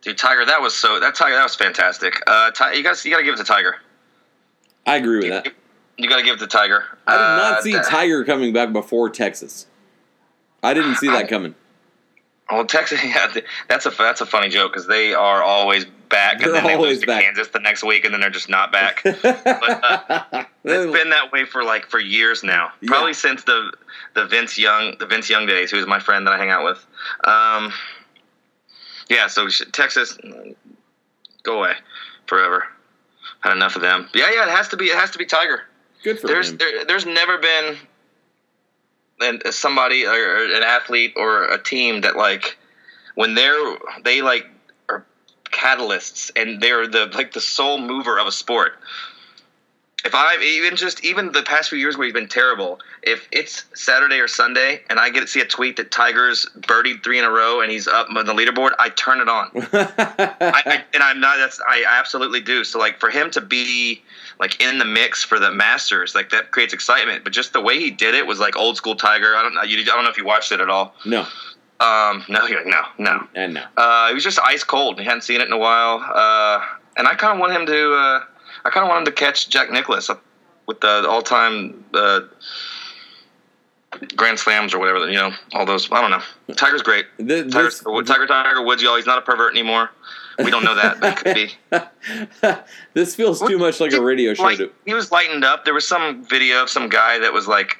[0.00, 2.22] Dude, Tiger, that was so that Tiger that was fantastic.
[2.26, 3.76] Uh, you got you got to give it to Tiger.
[4.86, 5.52] I agree with that.
[5.96, 6.84] You got to give it to Tiger.
[7.06, 9.66] I did Uh, not see that- Tiger coming back before Texas.
[10.62, 11.54] I didn't see that coming.
[12.50, 13.32] Well, Texas, yeah,
[13.68, 16.74] that's a that's a funny joke because they are always back, They're and then they
[16.74, 17.24] always lose to back.
[17.24, 19.00] Kansas the next week, and then they're just not back.
[19.22, 20.22] but uh,
[20.64, 22.88] it's been that way for like for years now, Yeah.
[22.88, 23.72] probably since the
[24.14, 25.70] the Vince Young the Vince Young days.
[25.70, 26.84] Who's my friend that I hang out with.
[27.24, 27.72] Um,
[29.08, 30.16] yeah, so Texas,
[31.42, 31.74] go away
[32.26, 32.64] forever.
[33.40, 34.08] Had enough of them.
[34.14, 35.62] Yeah, yeah, it has to be it has to be Tiger.
[36.02, 36.58] Good for There's him.
[36.58, 37.76] there, there's never been
[39.20, 42.56] an, somebody or an athlete or a team that like
[43.14, 44.46] when they're they like
[45.54, 48.78] catalysts and they're the like the sole mover of a sport.
[50.04, 53.64] If I even just even the past few years where we've been terrible, if it's
[53.74, 57.24] Saturday or Sunday and I get to see a tweet that Tiger's birdied three in
[57.24, 59.50] a row and he's up on the leaderboard, I turn it on.
[59.72, 61.38] I, I, and I'm not.
[61.38, 62.64] That's I absolutely do.
[62.64, 64.02] So like for him to be
[64.38, 67.24] like in the mix for the Masters, like that creates excitement.
[67.24, 69.34] But just the way he did it was like old school Tiger.
[69.34, 69.62] I don't know.
[69.62, 70.94] You, I don't know if you watched it at all.
[71.06, 71.26] no,
[71.80, 73.26] Um, no, you're no, no.
[73.34, 73.64] and no.
[73.76, 74.98] Uh, he was just ice cold.
[74.98, 75.98] He hadn't seen it in a while.
[75.98, 76.64] Uh,
[76.96, 77.92] and I kind of want him to.
[77.94, 78.24] Uh,
[78.64, 80.22] I kind of want him to catch Jack Nicklaus up
[80.66, 81.84] with the all time.
[81.92, 82.20] Uh,
[84.16, 85.08] Grand Slams or whatever.
[85.08, 85.90] You know, all those.
[85.90, 86.54] I don't know.
[86.54, 87.06] Tiger's great.
[87.18, 88.96] Th- Tiger, this- Tiger, Tiger Woods, y'all.
[88.96, 89.90] He's not a pervert anymore.
[90.38, 91.00] We don't know that.
[91.00, 91.52] That could be.
[92.94, 94.42] this feels too much like a radio show.
[94.42, 95.64] Like, To, he was lightened up.
[95.64, 97.78] There was some video of some guy that was like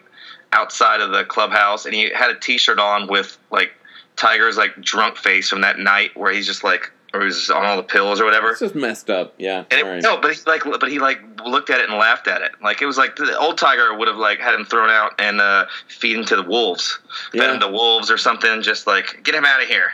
[0.52, 3.72] outside of the clubhouse, and he had a T-shirt on with like
[4.16, 7.76] Tiger's like drunk face from that night where he's just like, or he's on all
[7.76, 8.50] the pills or whatever.
[8.50, 9.34] it's just messed up.
[9.38, 9.64] Yeah.
[9.70, 10.02] And it, right.
[10.02, 12.52] no, but he like, but he like looked at it and laughed at it.
[12.62, 15.40] Like it was like the old Tiger would have like had him thrown out and
[15.40, 16.98] uh, feed him to the wolves,
[17.32, 17.54] fed Yeah.
[17.54, 18.62] him to wolves or something.
[18.62, 19.90] Just like get him out of here.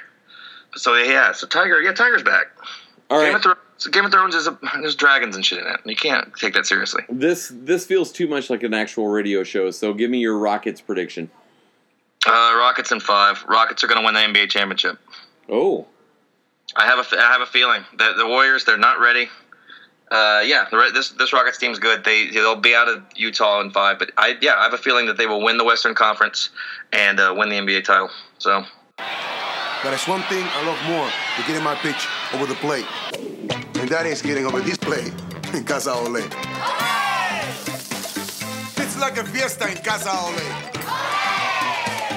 [0.76, 2.46] So yeah, so Tiger, yeah, Tiger's back.
[3.10, 3.36] All Game right.
[3.36, 5.80] of Thrones, Game of Thrones is a, there's dragons and shit in it.
[5.84, 7.02] You can't take that seriously.
[7.08, 9.70] This this feels too much like an actual radio show.
[9.72, 11.30] So give me your Rockets prediction.
[12.26, 13.42] Uh, Rockets in five.
[13.48, 14.98] Rockets are going to win the NBA championship.
[15.48, 15.86] Oh,
[16.76, 19.28] I have a, f- I have a feeling that the Warriors they're not ready.
[20.10, 22.04] Uh, yeah, the, this this Rockets team's good.
[22.04, 25.06] They they'll be out of Utah in five, but I yeah I have a feeling
[25.06, 26.50] that they will win the Western Conference
[26.92, 28.10] and uh, win the NBA title.
[28.38, 28.64] So
[28.98, 32.86] But there's one thing I love more than getting my pitch over the plate.
[33.80, 35.12] And that is getting over this plate
[35.54, 36.16] in Casa Ole.
[38.76, 40.69] It's like a fiesta in Casa Ole.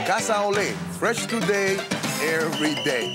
[0.06, 0.66] Casa Ole,
[1.00, 1.78] fresh today,
[2.22, 3.14] every day.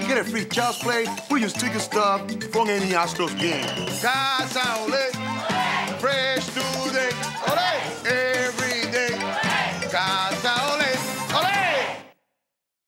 [0.00, 2.20] You get a free child's play, we use ticket stuff
[2.52, 3.64] from any Astros game.
[4.00, 6.51] Casa Ole, fresh.